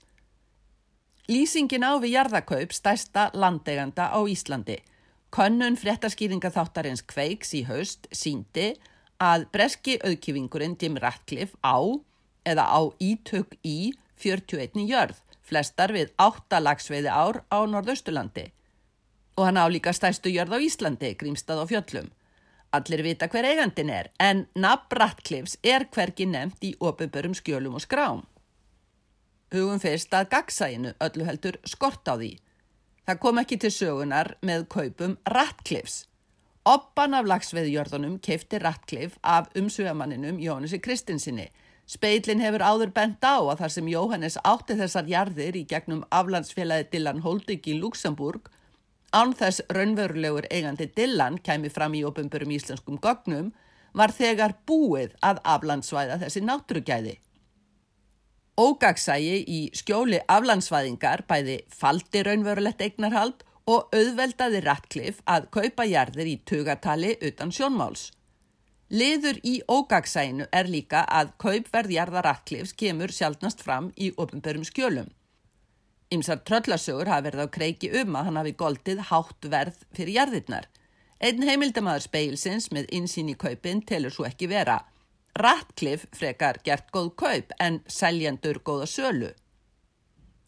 Lýsingin 1.24 1.80
á 1.80 1.96
við 1.96 2.18
jarðakaup 2.18 2.72
stærsta 2.76 3.30
landeganda 3.32 4.10
á 4.12 4.20
Íslandi. 4.28 4.82
Könnun 5.32 5.78
fréttaskýringa 5.80 6.50
þáttarins 6.52 7.00
Kveiks 7.00 7.54
í 7.56 7.62
haust 7.64 8.10
síndi 8.12 8.74
að 9.16 9.46
breski 9.54 9.94
auðkjöfingurinn 10.04 10.76
Jim 10.76 10.98
Ratcliffe 11.00 11.56
á 11.64 11.80
eða 12.44 12.66
á 12.68 12.80
ítök 13.00 13.56
í 13.64 13.94
41 14.20 14.84
jörð, 14.84 15.16
flestar 15.40 15.96
við 15.96 16.12
8 16.20 16.60
lagsveiði 16.60 17.08
ár 17.08 17.40
á 17.48 17.64
Norðausturlandi. 17.64 18.52
og 19.36 19.48
hann 19.48 19.56
álíka 19.56 19.92
stæstu 19.92 20.28
jörð 20.30 20.54
á 20.54 20.58
Íslandi, 20.62 21.16
Grímstað 21.18 21.64
og 21.64 21.68
Fjöllum. 21.72 22.12
Allir 22.70 23.02
vita 23.02 23.26
hver 23.26 23.48
eigandin 23.48 23.90
er, 23.90 24.10
en 24.20 24.46
nafn 24.54 24.94
Ratcliffs 24.94 25.56
er 25.62 25.88
hverki 25.90 26.26
nefnt 26.26 26.62
í 26.62 26.76
ofinbörum 26.78 27.34
skjölum 27.34 27.74
og 27.74 27.82
skrám. 27.82 28.22
Hugum 29.52 29.80
fyrst 29.82 30.14
að 30.16 30.30
gagsæinu 30.32 30.94
öllu 31.04 31.26
heldur 31.28 31.58
skort 31.68 32.08
á 32.08 32.14
því. 32.16 32.32
Það 33.04 33.20
kom 33.20 33.42
ekki 33.42 33.58
til 33.60 33.72
sögunar 33.74 34.32
með 34.40 34.66
kaupum 34.72 35.18
Ratcliffs. 35.28 36.06
Oppan 36.64 37.12
af 37.18 37.28
lagsveðjörðunum 37.28 38.16
keifti 38.24 38.62
Ratcliffe 38.62 39.20
af 39.20 39.50
umsvegamanninum 39.58 40.40
Jónasi 40.40 40.80
Kristinsinni. 40.80 41.50
Speilin 41.84 42.40
hefur 42.40 42.64
áður 42.64 42.94
bent 42.96 43.20
á 43.20 43.36
að 43.36 43.58
þar 43.60 43.72
sem 43.74 43.88
Jóhannes 43.92 44.38
átti 44.40 44.78
þessar 44.78 45.10
jarðir 45.10 45.58
í 45.60 45.66
gegnum 45.68 46.06
aflandsfélagi 46.08 46.88
Dillan 46.94 47.20
Holding 47.26 47.66
í 47.68 47.76
Luxemburg 47.82 48.48
Án 49.14 49.30
þess 49.38 49.62
raunverulegur 49.70 50.48
eigandi 50.50 50.88
Dillan 50.90 51.36
kæmi 51.46 51.68
fram 51.70 51.92
í 51.94 52.00
ofinbörum 52.02 52.50
íslenskum 52.50 52.96
gognum 52.98 53.52
var 53.94 54.10
þegar 54.10 54.56
búið 54.66 55.12
að 55.22 55.38
aflandsvæða 55.52 56.16
þessi 56.24 56.42
náttúrugæði. 56.42 57.12
Ógagsægi 58.54 59.38
í 59.50 59.60
skjóli 59.74 60.20
aflandsvæðingar 60.30 61.24
bæði 61.26 61.56
faldi 61.74 62.20
raunverulegt 62.22 62.84
eignarhald 62.86 63.42
og 63.66 63.88
auðveldaði 63.96 64.60
Ratcliffe 64.62 65.24
að 65.26 65.48
kaupa 65.56 65.86
jarðir 65.90 66.30
í 66.30 66.36
tugatali 66.46 67.16
utan 67.18 67.50
sjónmáls. 67.50 68.12
Liður 68.94 69.40
í 69.42 69.56
ógagsæginu 69.66 70.46
er 70.54 70.70
líka 70.70 71.02
að 71.02 71.34
kaupverðjarða 71.42 72.22
Ratcliffes 72.28 72.76
kemur 72.78 73.10
sjálfnast 73.10 73.64
fram 73.66 73.90
í 73.98 74.12
ofinbörum 74.14 74.62
skjölum. 74.68 75.10
Ymsar 76.14 76.44
tröllasögur 76.46 77.10
hafa 77.10 77.26
verið 77.26 77.48
á 77.50 77.54
kreiki 77.58 77.90
um 78.04 78.14
að 78.14 78.28
hann 78.28 78.38
hafi 78.38 78.54
goldið 78.60 79.04
hátt 79.10 79.50
verð 79.50 79.82
fyrir 79.96 80.14
jarðirnar. 80.20 80.70
Einn 81.18 81.42
heimildamaður 81.42 82.06
speilsins 82.06 82.70
með 82.70 82.92
insýn 82.94 83.32
í 83.32 83.38
kaupin 83.40 83.82
telur 83.82 84.14
svo 84.14 84.28
ekki 84.28 84.46
vera. 84.52 84.84
Ratcliffe 85.34 86.06
frekar 86.14 86.60
gert 86.64 86.92
góð 86.94 87.08
kaup 87.18 87.54
en 87.60 87.80
seljendur 87.90 88.60
góða 88.62 88.86
sölu. 88.86 89.32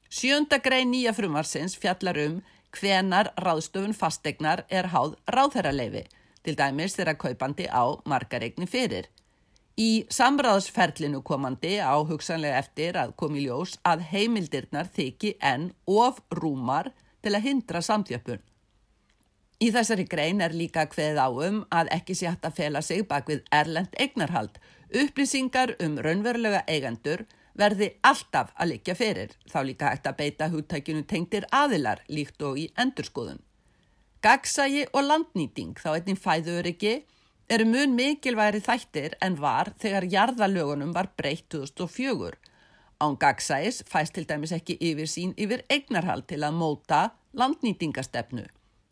Sjönda 0.09 0.61
grei 0.63 0.85
nýja 0.87 1.13
frumarsins 1.13 1.75
fjallar 1.77 2.21
um 2.23 2.39
hvenar 2.77 3.33
ráðstöfun 3.43 3.97
fastegnar 3.97 4.63
er 4.71 4.93
háð 4.93 5.17
ráðherraleifi, 5.27 6.05
til 6.45 6.55
dæmis 6.55 6.95
þeirra 6.95 7.17
kaupandi 7.19 7.67
á 7.67 7.99
margaregni 8.07 8.69
fyrir. 8.71 9.09
Í 9.77 10.07
samráðsferlinu 10.09 11.21
komandi 11.27 11.77
á 11.83 11.99
hugsanlega 12.07 12.63
eftir 12.63 12.97
að 12.97 13.17
komi 13.21 13.43
ljós 13.45 13.75
að 13.85 14.07
heimildirnar 14.13 14.89
þykji 14.89 15.35
enn 15.43 15.73
of 15.85 16.23
rúmar 16.31 16.93
til 17.21 17.35
að 17.35 17.49
hindra 17.51 17.83
samtjöpun. 17.83 18.41
Í 19.61 19.69
þessari 19.73 20.05
grein 20.09 20.41
er 20.45 20.53
líka 20.53 20.87
hveð 20.93 21.19
áum 21.21 21.63
að 21.73 21.91
ekki 21.97 22.17
sé 22.17 22.29
hægt 22.29 22.45
að 22.45 22.57
fela 22.61 22.83
sig 22.85 23.05
bak 23.09 23.29
við 23.29 23.45
erlend 23.53 23.95
eignarhald. 24.01 24.59
Upplýsingar 24.95 25.75
um 25.83 25.97
raunverulega 25.99 26.63
eigendur 26.71 27.25
verði 27.59 27.89
alltaf 28.07 28.53
að 28.55 28.75
likja 28.75 28.95
fyrir, 28.95 29.33
þá 29.51 29.59
líka 29.67 29.91
hægt 29.91 30.07
að 30.07 30.19
beita 30.21 30.49
húttækjunu 30.53 31.07
tengtir 31.11 31.47
aðilar 31.51 32.05
líkt 32.09 32.43
og 32.47 32.61
í 32.61 32.69
endurskoðun. 32.79 33.41
Gagsægi 34.23 34.87
og 34.93 35.07
landnýting 35.09 35.75
þá 35.81 35.91
einnig 35.97 36.21
fæður 36.23 36.69
ekki 36.71 36.95
eru 37.51 37.67
mun 37.69 37.95
mikilværi 37.99 38.61
þættir 38.63 39.17
en 39.23 39.39
var 39.41 39.73
þegar 39.83 40.07
jarðalögunum 40.13 40.95
var 40.95 41.11
breytt 41.19 41.49
2004. 41.55 42.37
Án 43.03 43.19
gagsæs 43.21 43.83
fæst 43.91 44.15
til 44.17 44.27
dæmis 44.29 44.55
ekki 44.57 44.79
yfir 44.81 45.11
sín 45.11 45.35
yfir 45.37 45.65
eignarhald 45.71 46.27
til 46.31 46.41
að 46.47 46.57
móta 46.57 47.03
landnýtingastefnu 47.37 48.47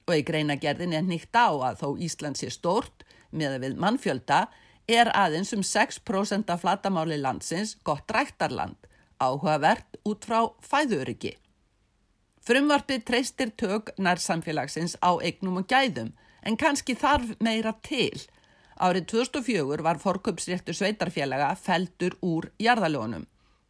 og 0.04 0.12
í 0.18 0.24
greinagerðin 0.28 0.92
er 0.92 1.06
nýtt 1.06 1.32
á 1.32 1.48
að 1.48 1.80
þó 1.80 1.88
Ísland 2.04 2.36
sé 2.36 2.50
stort 2.52 3.06
með 3.32 3.56
að 3.56 3.64
við 3.64 3.78
mannfjölda 3.80 4.40
er 4.88 5.10
aðeins 5.16 5.54
um 5.56 5.62
6% 5.64 6.50
af 6.52 6.60
flatamáli 6.60 7.20
landsins 7.20 7.76
gott 7.84 8.10
rættarland 8.10 8.76
áhugavert 9.22 10.00
út 10.04 10.26
frá 10.26 10.40
fæðuriki. 10.60 11.36
Frumvarpið 12.44 13.04
treystir 13.08 13.54
tök 13.56 13.94
nær 13.96 14.20
samfélagsins 14.20 14.98
á 15.00 15.16
eignum 15.22 15.62
og 15.62 15.68
gæðum 15.70 16.12
en 16.44 16.58
kannski 16.60 16.96
þarf 16.98 17.32
meira 17.40 17.72
til 17.82 18.26
Árið 18.74 19.06
2004 19.12 19.84
var 19.86 20.00
forköpsréttur 20.02 20.74
sveitarfélaga 20.74 21.52
feldur 21.54 22.16
úr 22.26 22.48
jarðalónum. 22.58 23.22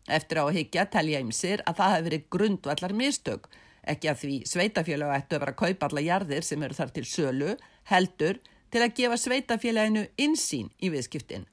Eftir 0.09 0.41
á 0.41 0.45
að 0.49 0.57
higgja 0.59 0.87
telja 0.93 1.21
ymsir 1.21 1.61
að 1.69 1.77
það 1.81 1.93
hefði 1.93 2.07
verið 2.09 2.25
grundvallar 2.33 2.95
mistök, 2.97 3.49
ekki 3.85 4.09
að 4.09 4.21
því 4.23 4.39
sveitarfélaga 4.49 5.19
ættu 5.21 5.37
að 5.37 5.45
vera 5.45 5.55
að 5.55 5.61
kaupa 5.61 5.91
alla 5.91 6.05
jarðir 6.05 6.49
sem 6.49 6.65
eru 6.65 6.79
þar 6.79 6.95
til 6.97 7.05
sölu, 7.09 7.57
heldur 7.93 8.41
til 8.75 8.83
að 8.83 8.95
gefa 8.99 9.19
sveitarfélaginu 9.23 10.09
insýn 10.19 10.73
í 10.83 10.91
viðskiptin. 10.91 11.47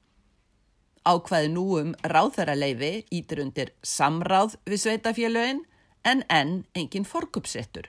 Ákvaði 1.06 1.50
nú 1.54 1.64
um 1.78 1.94
ráðherraleifi 2.02 3.04
ítir 3.14 3.42
undir 3.44 3.70
samráð 3.86 4.56
við 4.66 4.82
sveitarfélagin 4.84 5.62
en 6.02 6.24
enn 6.26 6.62
engin 6.74 7.06
forköpsréttur. 7.06 7.86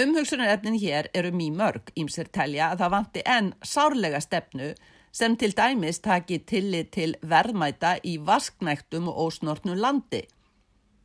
Umhugsunarefnin 0.00 0.78
hér 0.80 1.08
eru 1.16 1.32
mjög 1.36 1.56
mörg, 1.56 1.90
ímser 1.96 2.28
telja 2.28 2.70
að 2.72 2.84
það 2.84 2.94
vanti 2.94 3.24
enn 3.28 3.50
sárlega 3.60 4.20
stefnu 4.24 4.70
sem 5.12 5.36
til 5.36 5.52
dæmis 5.56 6.00
taki 6.00 6.38
tillit 6.48 6.92
til 6.96 7.12
verðmæta 7.20 7.98
í 8.04 8.16
vasknæktum 8.16 9.10
og 9.12 9.18
ósnortnum 9.26 9.76
landi. 9.76 10.22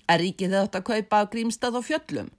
Er 0.08 0.24
ríkið 0.24 0.56
þetta 0.56 0.80
að 0.80 0.88
kaupa 0.92 1.26
grímstað 1.32 1.82
og 1.82 1.88
fjöllum? 1.88 2.32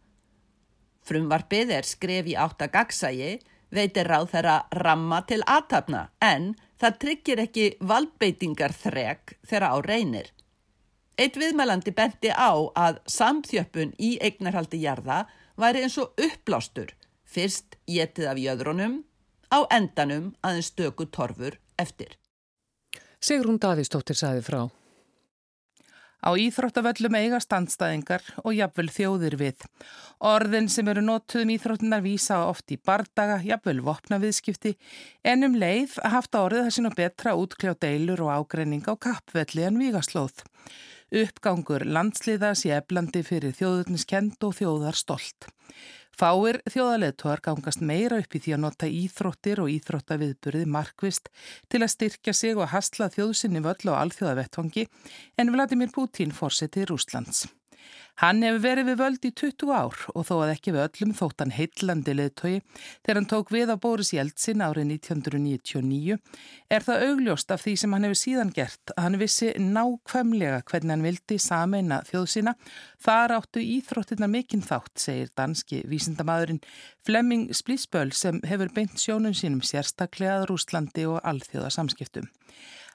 Frumvarpið 1.05 1.73
er 1.77 1.89
skref 1.89 2.29
í 2.33 2.37
átt 2.37 2.65
að 2.65 2.73
gagsægi, 2.77 3.33
veitir 3.75 4.09
ráð 4.09 4.31
þeirra 4.33 4.57
ramma 4.83 5.23
til 5.29 5.41
aðtapna 5.47 6.09
en 6.25 6.55
það 6.81 6.99
tryggir 7.05 7.43
ekki 7.45 7.67
valdbeitingar 7.81 8.75
þrek 8.75 9.37
þeirra 9.49 9.73
á 9.75 9.77
reynir. 9.85 10.31
Eitt 11.19 11.37
viðmælandi 11.41 11.93
benti 11.95 12.31
á 12.31 12.55
að 12.79 13.01
samþjöppun 13.11 13.97
í 13.99 14.17
eignarhaldi 14.23 14.79
jarða 14.85 15.25
væri 15.59 15.83
eins 15.83 15.99
og 15.99 16.15
uppblástur, 16.15 16.93
fyrst 17.27 17.75
getið 17.91 18.31
af 18.31 18.39
jöðrunum, 18.39 19.01
á 19.51 19.59
endanum 19.75 20.33
aðeins 20.47 20.71
stöku 20.71 21.09
torfur 21.11 21.59
eftir. 21.79 22.15
Sigrún 23.19 23.59
Davísdóttir 23.59 24.15
sæði 24.15 24.45
frá. 24.47 24.61
Á 26.19 26.35
íþróttavöllum 26.35 27.15
eiga 27.15 27.39
standstæðingar 27.39 28.25
og 28.43 28.57
jafnvel 28.57 28.89
þjóðir 28.91 29.37
við. 29.39 29.63
Orðin 30.19 30.67
sem 30.73 30.89
eru 30.91 31.05
nóttuðum 31.07 31.53
íþróttunar 31.55 32.03
vísa 32.03 32.41
oft 32.49 32.75
í 32.75 32.79
bardaga, 32.79 33.39
jafnvel 33.47 33.79
vopnaviðskipti, 33.87 34.75
en 35.23 35.47
um 35.47 35.55
leið 35.55 35.95
haft 36.03 36.35
orðið 36.35 36.67
það 36.67 36.75
sín 36.75 36.91
og 36.91 36.97
betra 36.99 37.37
útkljá 37.39 37.77
deilur 37.79 38.25
og 38.27 38.35
ágreining 38.35 38.83
á 38.91 38.95
kappvelli 38.99 39.69
en 39.69 39.79
vígaslóð. 39.79 40.43
Uppgangur 41.09 41.87
landsliða 41.87 42.51
sé 42.59 42.75
eflandi 42.77 43.23
fyrir 43.25 43.55
þjóðurniskend 43.57 44.43
og 44.45 44.59
þjóðar 44.59 44.99
stolt. 44.99 45.47
Fáir 46.19 46.57
þjóðaleðtóðar 46.67 47.41
gangast 47.45 47.83
meira 47.87 48.17
upp 48.19 48.33
í 48.35 48.41
því 48.43 48.55
að 48.57 48.63
nota 48.65 48.89
íþróttir 48.91 49.61
og 49.63 49.69
íþróttaviðburði 49.71 50.65
markvist 50.67 51.29
til 51.71 51.79
að 51.85 51.93
styrkja 51.93 52.35
sig 52.35 52.59
og 52.59 52.73
hasla 52.73 53.07
þjóðsynni 53.15 53.63
völl 53.63 53.93
og 53.93 54.01
alþjóðavettvangi 54.01 54.89
en 55.39 55.55
Vladimir 55.55 55.95
Putin 55.95 56.35
fórsetið 56.35 56.89
Rúslands. 56.91 57.45
Hann 58.19 58.43
hefur 58.43 58.63
verið 58.65 58.89
við 58.89 58.97
völd 58.99 59.27
í 59.29 59.31
20 59.39 59.71
ár 59.71 59.99
og 60.11 60.25
þó 60.27 60.33
að 60.41 60.53
ekki 60.57 60.73
við 60.75 60.85
öllum 60.89 61.13
þótt 61.15 61.43
hann 61.45 61.53
heitlandi 61.55 62.15
leðtogi 62.19 62.57
þegar 63.07 63.19
hann 63.21 63.29
tók 63.31 63.53
við 63.55 63.71
á 63.71 63.77
Boris 63.79 64.11
Jeltsin 64.11 64.65
árið 64.65 64.89
1999 64.97 66.17
er 66.75 66.87
það 66.87 67.05
augljóst 67.07 67.55
af 67.55 67.63
því 67.63 67.75
sem 67.79 67.95
hann 67.95 68.07
hefur 68.09 68.19
síðan 68.19 68.51
gert 68.57 68.93
að 68.97 69.07
hann 69.07 69.19
vissi 69.21 69.53
nákvæmlega 69.63 70.65
hvernig 70.67 70.95
hann 70.97 71.07
vildi 71.07 71.39
sameina 71.43 72.01
þjóðsina. 72.09 72.57
Þar 73.07 73.37
áttu 73.39 73.63
íþróttina 73.63 74.27
mikinn 74.31 74.67
þátt, 74.67 74.97
segir 74.99 75.31
danski 75.39 75.85
vísindamaðurinn 75.87 76.65
Flemming 77.07 77.55
Splísböl 77.55 78.11
sem 78.11 78.43
hefur 78.51 78.75
beint 78.75 78.99
sjónum 78.99 79.37
sínum 79.37 79.63
sérstaklega 79.63 80.41
að 80.41 80.51
Rúslandi 80.51 81.07
og 81.07 81.23
alþjóða 81.23 81.71
samskiptum. 81.79 82.27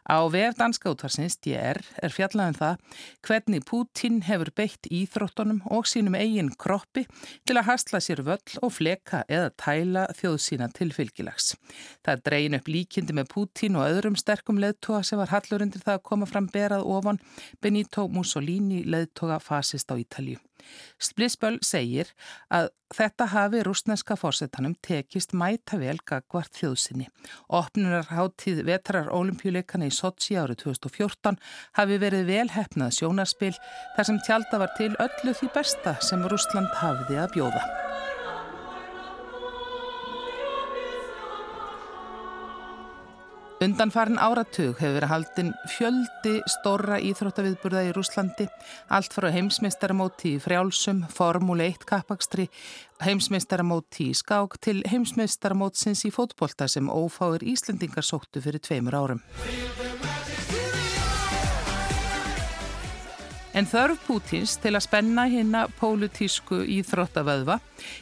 Á 0.04 0.20
vef 0.28 0.58
danska 0.60 0.92
útvarsins 0.92 1.38
DR 1.40 1.80
er 2.04 2.12
fjallaðum 2.12 2.58
það 2.60 3.02
hvernig 3.24 3.66
Putin 3.70 4.20
hefur 4.28 4.52
beitt 4.56 4.90
íþróttunum 4.92 5.62
og 5.72 5.88
sínum 5.88 6.18
eigin 6.20 6.52
kroppi 6.60 7.06
til 7.48 7.58
að 7.60 7.70
hasla 7.70 8.02
sér 8.04 8.24
völl 8.28 8.60
og 8.60 8.74
fleka 8.76 9.24
eða 9.32 9.54
tæla 9.64 10.06
þjóð 10.20 10.38
sína 10.44 10.70
til 10.76 10.92
fylgilags. 10.96 11.54
Það 12.04 12.24
dreyin 12.28 12.60
upp 12.60 12.68
líkindi 12.68 13.16
með 13.16 13.32
Putin 13.32 13.80
og 13.80 13.88
öðrum 13.88 14.20
sterkum 14.20 14.60
leðtoga 14.60 15.04
sem 15.08 15.22
var 15.22 15.32
hallur 15.32 15.64
undir 15.64 15.84
það 15.86 16.00
að 16.00 16.08
koma 16.12 16.28
fram 16.28 16.52
berað 16.52 16.84
ofan 16.84 17.22
Benito 17.62 18.10
Mussolini 18.12 18.84
leðtoga 18.84 19.40
fasist 19.40 19.88
á 19.88 19.96
Ítalju. 19.96 20.42
Splitsböll 21.02 21.60
segir 21.66 22.12
að 22.54 22.70
þetta 22.94 23.28
hafi 23.34 23.64
rúsneska 23.66 24.18
fórsetanum 24.20 24.76
tekist 24.86 25.34
mæta 25.34 25.80
vel 25.82 25.98
gagvart 26.06 26.54
þjóðsynni. 26.60 27.08
Opnunar 27.50 28.10
háttíð 28.12 28.64
vetrar 28.68 29.10
olimpíuleikana 29.14 29.90
í 29.90 29.96
Sochi 29.96 30.38
árið 30.38 30.64
2014 30.68 31.42
hafi 31.80 32.02
verið 32.04 32.30
vel 32.30 32.50
hefnað 32.54 33.00
sjónarspil 33.00 33.56
þar 33.96 34.10
sem 34.10 34.22
tjálta 34.28 34.62
var 34.62 34.78
til 34.78 34.94
öllu 34.98 35.34
því 35.40 35.52
besta 35.58 35.98
sem 36.02 36.30
Rúsland 36.30 36.72
hafiði 36.82 37.20
að 37.24 37.36
bjóða. 37.38 37.93
Undanfarin 43.64 44.18
áratug 44.20 44.76
hefur 44.82 44.98
verið 44.98 45.12
haldinn 45.12 45.52
fjöldi 45.72 46.34
stóra 46.52 46.98
íþróttaviðburða 47.00 47.84
í 47.88 47.94
Rúslandi, 47.96 48.48
allt 48.92 49.16
frá 49.16 49.30
heimsmeistaramóti 49.32 50.34
í 50.36 50.42
frjálsum, 50.44 51.06
formúli 51.08 51.70
1 51.70 51.86
kappakstri, 51.88 52.50
heimsmeistaramóti 53.06 54.10
í 54.12 54.18
skák 54.20 54.58
til 54.60 54.82
heimsmeistaramótsins 54.92 56.04
í 56.04 56.12
fótbolta 56.12 56.68
sem 56.68 56.92
ófáir 56.92 57.46
Íslandingar 57.54 58.04
sóttu 58.04 58.44
fyrir 58.44 58.60
tveimur 58.60 59.00
árum. 59.00 59.24
En 63.54 63.68
þörf 63.70 64.00
Pútins 64.08 64.56
til 64.58 64.72
að 64.74 64.82
spenna 64.88 65.28
hérna 65.30 65.60
pólutísku 65.78 66.64
íþróttavöðva 66.74 67.60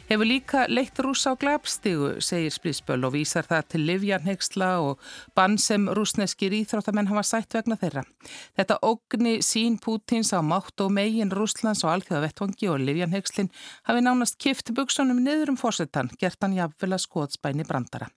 hefur 0.08 0.24
líka 0.24 0.62
leitt 0.72 0.96
rúsa 1.04 1.34
á 1.36 1.36
glabstígu, 1.36 2.22
segir 2.24 2.54
Splísböll 2.54 3.04
og 3.04 3.12
vísar 3.12 3.44
það 3.50 3.66
til 3.74 3.82
livjarnhegsla 3.90 4.70
og 4.80 5.02
bann 5.36 5.58
sem 5.60 5.84
rúsneskir 5.92 6.56
íþróttamenn 6.56 7.10
hafa 7.10 7.26
sætt 7.34 7.58
vegna 7.58 7.76
þeirra. 7.76 8.06
Þetta 8.56 8.78
ógni 8.80 9.34
sín 9.44 9.76
Pútins 9.76 10.32
á 10.32 10.40
mátt 10.40 10.80
og 10.80 10.94
megin 10.96 11.34
Rúslands 11.36 11.84
og 11.84 11.98
alþjóða 11.98 12.24
vettvangi 12.30 12.72
og 12.72 12.80
livjarnhegslin 12.86 13.52
hafi 13.90 14.06
nánast 14.08 14.40
kift 14.40 14.72
buksunum 14.72 15.20
niður 15.20 15.52
um 15.52 15.60
fórsetan, 15.60 16.08
gert 16.16 16.40
hann 16.40 16.56
jafnvel 16.56 16.96
að 16.96 17.04
skoðspæni 17.04 17.68
brandara. 17.68 18.08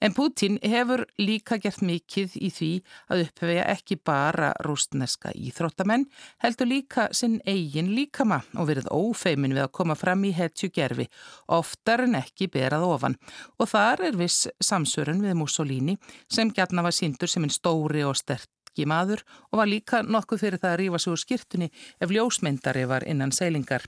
En 0.00 0.14
Putin 0.14 0.58
hefur 0.62 1.04
líka 1.18 1.58
gert 1.62 1.82
mikið 1.84 2.34
í 2.36 2.50
því 2.52 2.70
að 3.12 3.22
upphefja 3.26 3.66
ekki 3.72 3.98
bara 4.04 4.50
rústneska 4.66 5.32
íþróttamenn, 5.38 6.06
heldur 6.42 6.70
líka 6.70 7.08
sinn 7.12 7.38
eigin 7.46 7.92
líkama 7.94 8.42
og 8.58 8.68
verið 8.72 8.90
ófeimin 8.92 9.54
við 9.54 9.66
að 9.66 9.74
koma 9.78 9.96
fram 9.98 10.24
í 10.26 10.34
hetju 10.34 10.72
gerfi, 10.74 11.08
oftar 11.46 12.04
en 12.08 12.18
ekki 12.20 12.50
berað 12.52 12.88
ofan. 12.90 13.18
Og 13.58 13.70
þar 13.70 14.08
er 14.10 14.18
viss 14.18 14.48
samsörun 14.60 15.22
við 15.24 15.38
Mussolini 15.38 15.96
sem 16.28 16.50
gætna 16.50 16.84
var 16.84 16.94
síndur 16.94 17.30
sem 17.30 17.46
einn 17.46 17.54
stóri 17.54 18.04
og 18.04 18.18
stert 18.18 18.50
ekki 18.74 18.88
maður 18.90 19.22
og 19.52 19.60
var 19.60 19.70
líka 19.70 20.02
nokkuð 20.02 20.42
fyrir 20.42 20.58
það 20.58 20.72
að 20.72 20.78
rífa 20.82 20.98
sig 20.98 21.12
úr 21.14 21.22
skirtunni 21.22 21.68
ef 22.02 22.10
ljósmyndari 22.10 22.84
var 22.90 23.06
innan 23.06 23.32
seilingar. 23.32 23.86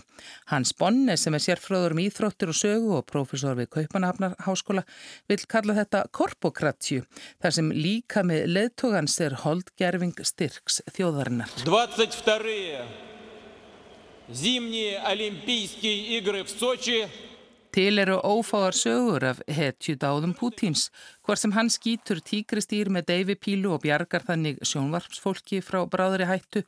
Hans 0.53 0.73
Bonne 0.79 1.17
sem 1.19 1.35
er 1.35 1.43
sérfröður 1.43 1.97
um 1.97 2.03
íþróttir 2.05 2.53
og 2.53 2.59
sögu 2.59 2.95
og 3.01 3.07
profesor 3.11 3.59
við 3.59 3.73
Kaupanahafnarháskóla 3.75 4.87
vil 5.29 5.43
kalla 5.51 5.75
þetta 5.75 6.05
korpokratju 6.15 7.03
þar 7.43 7.57
sem 7.59 7.73
líka 7.75 8.23
með 8.23 8.47
leðtogans 8.55 9.19
er 9.21 9.41
holdgerfing 9.43 10.15
styrks 10.23 10.83
þjóðarinnar. 10.95 11.51
22. 11.67 12.87
Zimni 14.27 14.89
olimpíski 15.07 16.17
ygri 16.17 16.43
v 16.43 16.51
Sochi 16.51 17.01
Til 17.77 17.99
eru 18.01 18.15
ófáar 18.25 18.73
sögur 18.73 19.21
af 19.29 19.43
hetjudáðum 19.53 20.31
Pútins, 20.33 20.87
hvar 21.29 21.37
sem 21.37 21.53
hann 21.53 21.69
skýtur 21.69 22.23
tíkristýr 22.25 22.89
með 22.89 23.05
deyfipílu 23.11 23.75
og 23.75 23.83
bjargar 23.83 24.25
þannig 24.25 24.63
sjónvarpsfólki 24.65 25.61
frá 25.61 25.83
bráðri 25.85 26.25
hættu, 26.25 26.63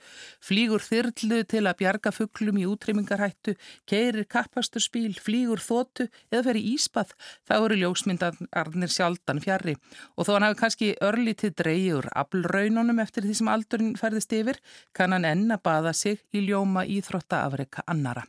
flýgur 0.44 0.84
þyrlu 0.84 1.40
til 1.48 1.64
að 1.64 1.78
bjarga 1.80 2.12
fugglum 2.12 2.60
í 2.60 2.68
útrymmingarhættu, 2.68 3.56
keirir 3.88 4.28
kappasturspíl, 4.28 5.16
flýgur 5.16 5.64
þótu 5.64 6.10
eða 6.28 6.44
fer 6.50 6.60
í 6.60 6.68
íspað, 6.74 7.16
þá 7.48 7.56
eru 7.56 7.82
ljósmyndarnir 7.86 8.92
sjaldan 8.92 9.40
fjari. 9.40 9.78
Og 10.12 10.28
þó 10.28 10.36
hann 10.36 10.50
hafi 10.50 10.62
kannski 10.66 10.94
örlítið 11.00 11.56
dreyjur 11.64 12.12
aflraununum 12.12 13.00
eftir 13.00 13.24
því 13.24 13.40
sem 13.40 13.54
aldurinn 13.56 13.96
ferðist 13.96 14.36
yfir, 14.36 14.60
kann 14.92 15.16
hann 15.16 15.24
enna 15.24 15.56
baða 15.56 15.96
sig 15.96 16.20
í 16.36 16.50
ljóma 16.50 16.84
íþrótta 16.84 17.46
afreika 17.48 17.88
annara. 17.88 18.28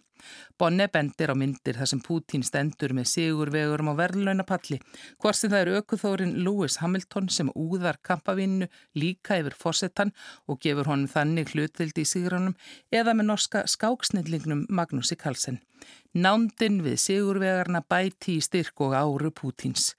Bonne 0.60 0.88
bendir 0.92 1.32
á 1.32 1.36
myndir 1.38 1.80
þar 1.80 1.92
sem 1.92 2.02
Pútín 2.04 2.44
stendur 2.46 2.94
með 2.98 3.10
sigurvegurum 3.14 3.92
á 3.92 4.00
verðlaunapalli, 4.00 4.80
hvort 5.22 5.40
sem 5.40 5.52
það 5.52 5.62
er 5.62 5.80
aukuþórin 5.80 6.36
Lewis 6.44 6.80
Hamilton 6.84 7.30
sem 7.34 7.54
úðar 7.56 8.02
kampavinnu 8.04 8.70
líka 9.00 9.40
yfir 9.40 9.58
fórsetan 9.58 10.14
og 10.48 10.60
gefur 10.64 10.92
honum 10.92 11.10
þannig 11.12 11.54
hlutildi 11.56 12.06
í 12.06 12.12
sigranum 12.12 12.58
eða 12.92 13.16
með 13.16 13.32
norska 13.32 13.66
skáksnillingnum 13.68 14.66
Magnúsi 14.70 15.18
Karlsson. 15.20 15.62
Nándin 16.18 16.80
við 16.82 16.96
sigurvegarna 16.98 17.84
bæti 17.86 18.40
í 18.40 18.42
styrk 18.42 18.82
og 18.82 18.96
áru 18.98 19.30
Pútins. 19.30 19.92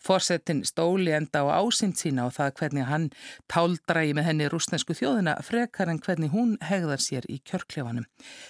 Forsetin 0.00 0.62
stóli 0.64 1.12
enda 1.12 1.42
á 1.44 1.60
ásind 1.60 1.98
sína 2.00 2.24
og 2.24 2.32
það 2.38 2.54
hvernig 2.56 2.86
hann 2.88 3.04
táldrægi 3.52 4.14
með 4.16 4.26
henni 4.30 4.46
rúsnesku 4.48 4.96
þjóðina 4.96 5.34
frekar 5.44 5.90
en 5.92 6.00
hvernig 6.00 6.32
hún 6.32 6.54
hegðar 6.64 7.02
sér 7.04 7.28
í 7.28 7.36
kjörklefanum. 7.44 8.06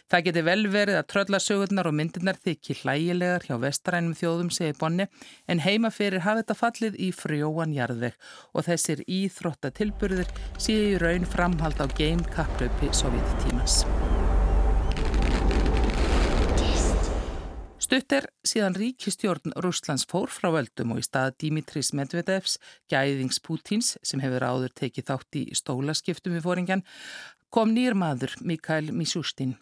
Það 0.07 0.25
geti 0.29 0.45
vel 0.47 0.69
verið 0.71 1.01
að 1.01 1.09
tröllasögurnar 1.11 1.91
og 1.91 1.97
myndirnar 1.99 2.39
þykki 2.39 2.79
hlægilegar 2.85 3.49
hjá 3.49 3.57
vestrænum 3.67 4.15
þjóðum 4.15 4.53
segi 4.55 4.79
Bonni 4.79 5.09
en 5.49 5.65
heima 5.67 5.91
fyrir 5.91 6.23
hafi 6.23 6.45
þetta 6.45 6.59
fallið 6.61 7.01
í 7.03 7.11
frjóan 7.11 7.75
jarðveg 7.75 8.15
og 8.55 8.69
þessir 8.71 9.03
íþrótta 9.09 9.75
tilburðir 9.75 10.31
séu 10.55 11.03
raun 11.03 11.27
framhald 11.27 11.83
á 11.83 11.87
game 11.99 12.23
kapplöpi 12.31 12.95
Stutt 17.89 18.13
er 18.13 18.27
síðan 18.45 18.75
ríkistjórn 18.77 19.55
Rúslands 19.65 20.03
fór 20.05 20.29
frá 20.29 20.51
völdum 20.53 20.91
og 20.93 20.99
í 21.01 21.05
stað 21.07 21.39
Dimitris 21.41 21.95
Medvedevs, 21.97 22.59
gæðings 22.93 23.41
Pútins 23.41 23.95
sem 24.05 24.21
hefur 24.21 24.45
áður 24.45 24.75
tekið 24.77 25.07
þátt 25.09 25.39
í 25.41 25.45
stólaskiptum 25.57 26.35
við 26.37 26.45
fóringjan, 26.45 26.83
kom 27.49 27.73
nýr 27.73 27.97
maður 27.97 28.35
Mikael 28.45 28.91
Mishustin. 28.93 29.55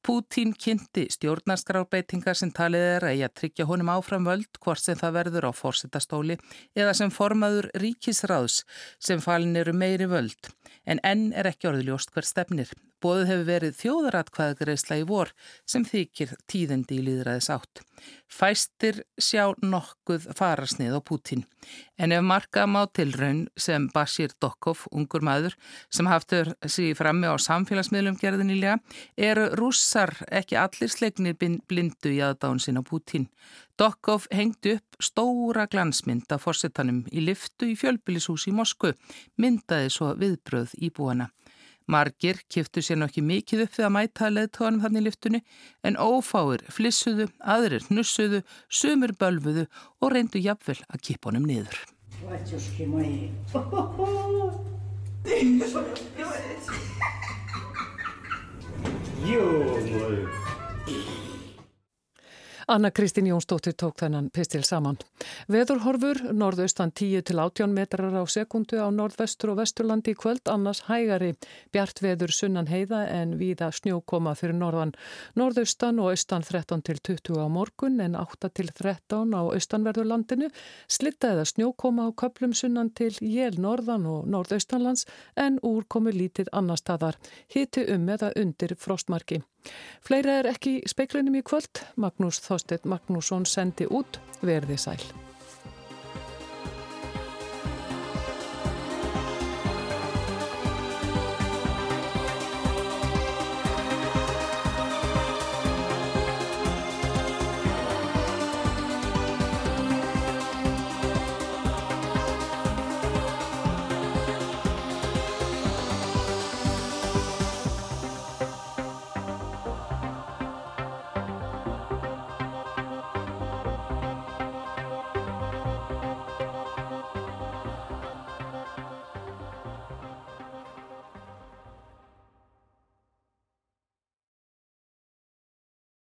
Pútín 0.00 0.54
kynnti 0.56 1.04
stjórnarskrárbeitingar 1.12 2.40
sem 2.40 2.54
talið 2.56 2.86
er 2.94 3.06
að 3.10 3.18
ég 3.18 3.28
að 3.28 3.36
tryggja 3.42 3.68
honum 3.68 3.92
áfram 3.92 4.30
völd 4.32 4.62
hvort 4.64 4.80
sem 4.80 4.96
það 4.96 5.18
verður 5.18 5.48
á 5.48 5.52
fórsetastóli 5.52 6.38
eða 6.72 6.96
sem 6.96 7.12
formaður 7.12 7.68
ríkisráðs 7.84 8.62
sem 8.96 9.20
falin 9.20 9.60
eru 9.60 9.76
meiri 9.76 10.08
völd 10.08 10.54
en 10.88 11.04
enn 11.04 11.34
er 11.36 11.52
ekki 11.52 11.68
orðiljóst 11.68 12.16
hver 12.16 12.32
stefnir. 12.32 12.72
Bóðið 13.02 13.30
hefur 13.30 13.48
verið 13.48 13.80
þjóðaratkvæðagreisla 13.80 15.00
í 15.00 15.06
vor 15.08 15.32
sem 15.68 15.84
þykir 15.84 16.36
tíðendi 16.50 17.00
í 17.00 17.04
líðræðis 17.08 17.50
átt. 17.52 17.82
Fæstir 18.28 19.02
sjá 19.20 19.52
nokkuð 19.62 20.28
farasnið 20.36 20.96
á 20.98 21.00
Pútín. 21.04 21.44
En 21.96 22.12
ef 22.12 22.24
marka 22.26 22.64
má 22.66 22.82
tilraun 22.92 23.44
sem 23.56 23.86
Bashir 23.94 24.32
Dokov, 24.42 24.86
ungur 24.90 25.22
maður, 25.24 25.54
sem 25.88 26.08
haftur 26.10 26.54
sig 26.66 26.96
frammi 26.98 27.30
á 27.30 27.36
samfélagsmiðlum 27.38 28.18
gerðinnilega, 28.20 28.80
eru 29.16 29.46
rússar 29.58 30.16
ekki 30.30 30.58
allir 30.60 30.90
slegnir 30.92 31.38
blindu 31.38 32.12
í 32.12 32.20
aðdáðun 32.24 32.60
sin 32.60 32.80
á 32.80 32.82
Pútín. 32.82 33.28
Dokov 33.78 34.28
hengdi 34.30 34.76
upp 34.78 34.98
stóra 35.02 35.68
glansmynd 35.70 36.30
af 36.34 36.44
fórsetanum 36.46 37.04
í 37.10 37.24
liftu 37.24 37.72
í 37.72 37.78
fjölbylishús 37.78 38.48
í 38.50 38.54
Moskvu, 38.54 38.92
myndaði 39.38 39.90
svo 39.90 40.12
viðbröð 40.18 40.76
í 40.78 40.92
búana. 40.94 41.30
Margir 41.90 42.38
kiftu 42.48 42.80
sér 42.84 42.96
nokkið 43.00 43.26
mikið 43.28 43.64
upp 43.66 43.74
við 43.76 43.86
að 43.86 43.92
mæta 43.96 44.30
leðtóðanum 44.32 44.84
þannig 44.84 45.02
í 45.02 45.04
liftunni 45.04 45.40
en 45.84 45.98
ófáir 46.00 46.64
flissuðu, 46.72 47.26
aðrir 47.40 47.84
nussuðu, 47.92 48.40
sumur 48.68 49.12
bölfuðu 49.20 49.66
og 50.00 50.14
reyndu 50.14 50.40
jafnvel 50.40 50.80
að 50.88 51.04
kipa 51.08 51.30
honum 51.30 51.48
niður. 51.48 51.76
Jú, 59.24 59.44
Anna 62.66 62.90
Kristín 62.90 63.26
Jónsdóttir 63.26 63.74
tók 63.76 63.98
þennan 64.00 64.30
pistil 64.32 64.62
saman. 64.64 64.96
Veðurhorfur, 65.52 66.20
norðaustan 66.32 66.94
10 66.96 67.26
til 67.28 67.36
18 67.42 67.74
metrar 67.76 68.16
á 68.16 68.24
sekundu 68.24 68.80
á 68.80 68.88
norðvestur 68.88 69.52
og 69.52 69.58
vesturlandi 69.60 70.14
í 70.14 70.16
kvöld, 70.16 70.48
annars 70.48 70.80
hægari 70.88 71.34
bjart 71.76 72.00
veður 72.00 72.32
sunnan 72.32 72.70
heiða 72.72 73.02
en 73.12 73.36
víða 73.36 73.68
snjókoma 73.68 74.32
fyrir 74.40 74.56
norðan. 74.56 74.94
Norðaustan 75.36 76.00
og 76.00 76.14
austan 76.14 76.46
13 76.48 76.84
til 76.88 77.00
20 77.04 77.44
á 77.44 77.48
morgun 77.52 78.00
en 78.00 78.16
8 78.16 78.48
til 78.56 78.72
13 78.72 79.36
á 79.36 79.42
austanverðurlandinu. 79.44 80.48
Slitta 80.88 81.34
eða 81.36 81.44
snjókoma 81.44 82.08
á 82.08 82.10
köplum 82.16 82.56
sunnan 82.56 82.94
til 82.96 83.12
jél 83.20 83.60
norðan 83.60 84.08
og 84.08 84.24
norðaustanlands 84.24 85.04
en 85.36 85.60
úr 85.60 85.84
komu 85.84 86.16
lítið 86.16 86.48
annar 86.52 86.80
staðar. 86.80 87.20
Hiti 87.52 87.84
um 87.92 88.08
eða 88.08 88.32
undir 88.40 88.72
frostmarki. 88.80 89.44
Fleira 90.04 90.38
er 90.40 90.50
ekki 90.52 90.78
speiklinum 90.90 91.40
í 91.40 91.44
kvöld. 91.46 91.84
Magnús 91.96 92.42
Þorstedt 92.44 92.88
Magnússon 92.88 93.48
sendi 93.48 93.88
út 93.88 94.20
verði 94.44 94.80
sæl. 94.80 95.23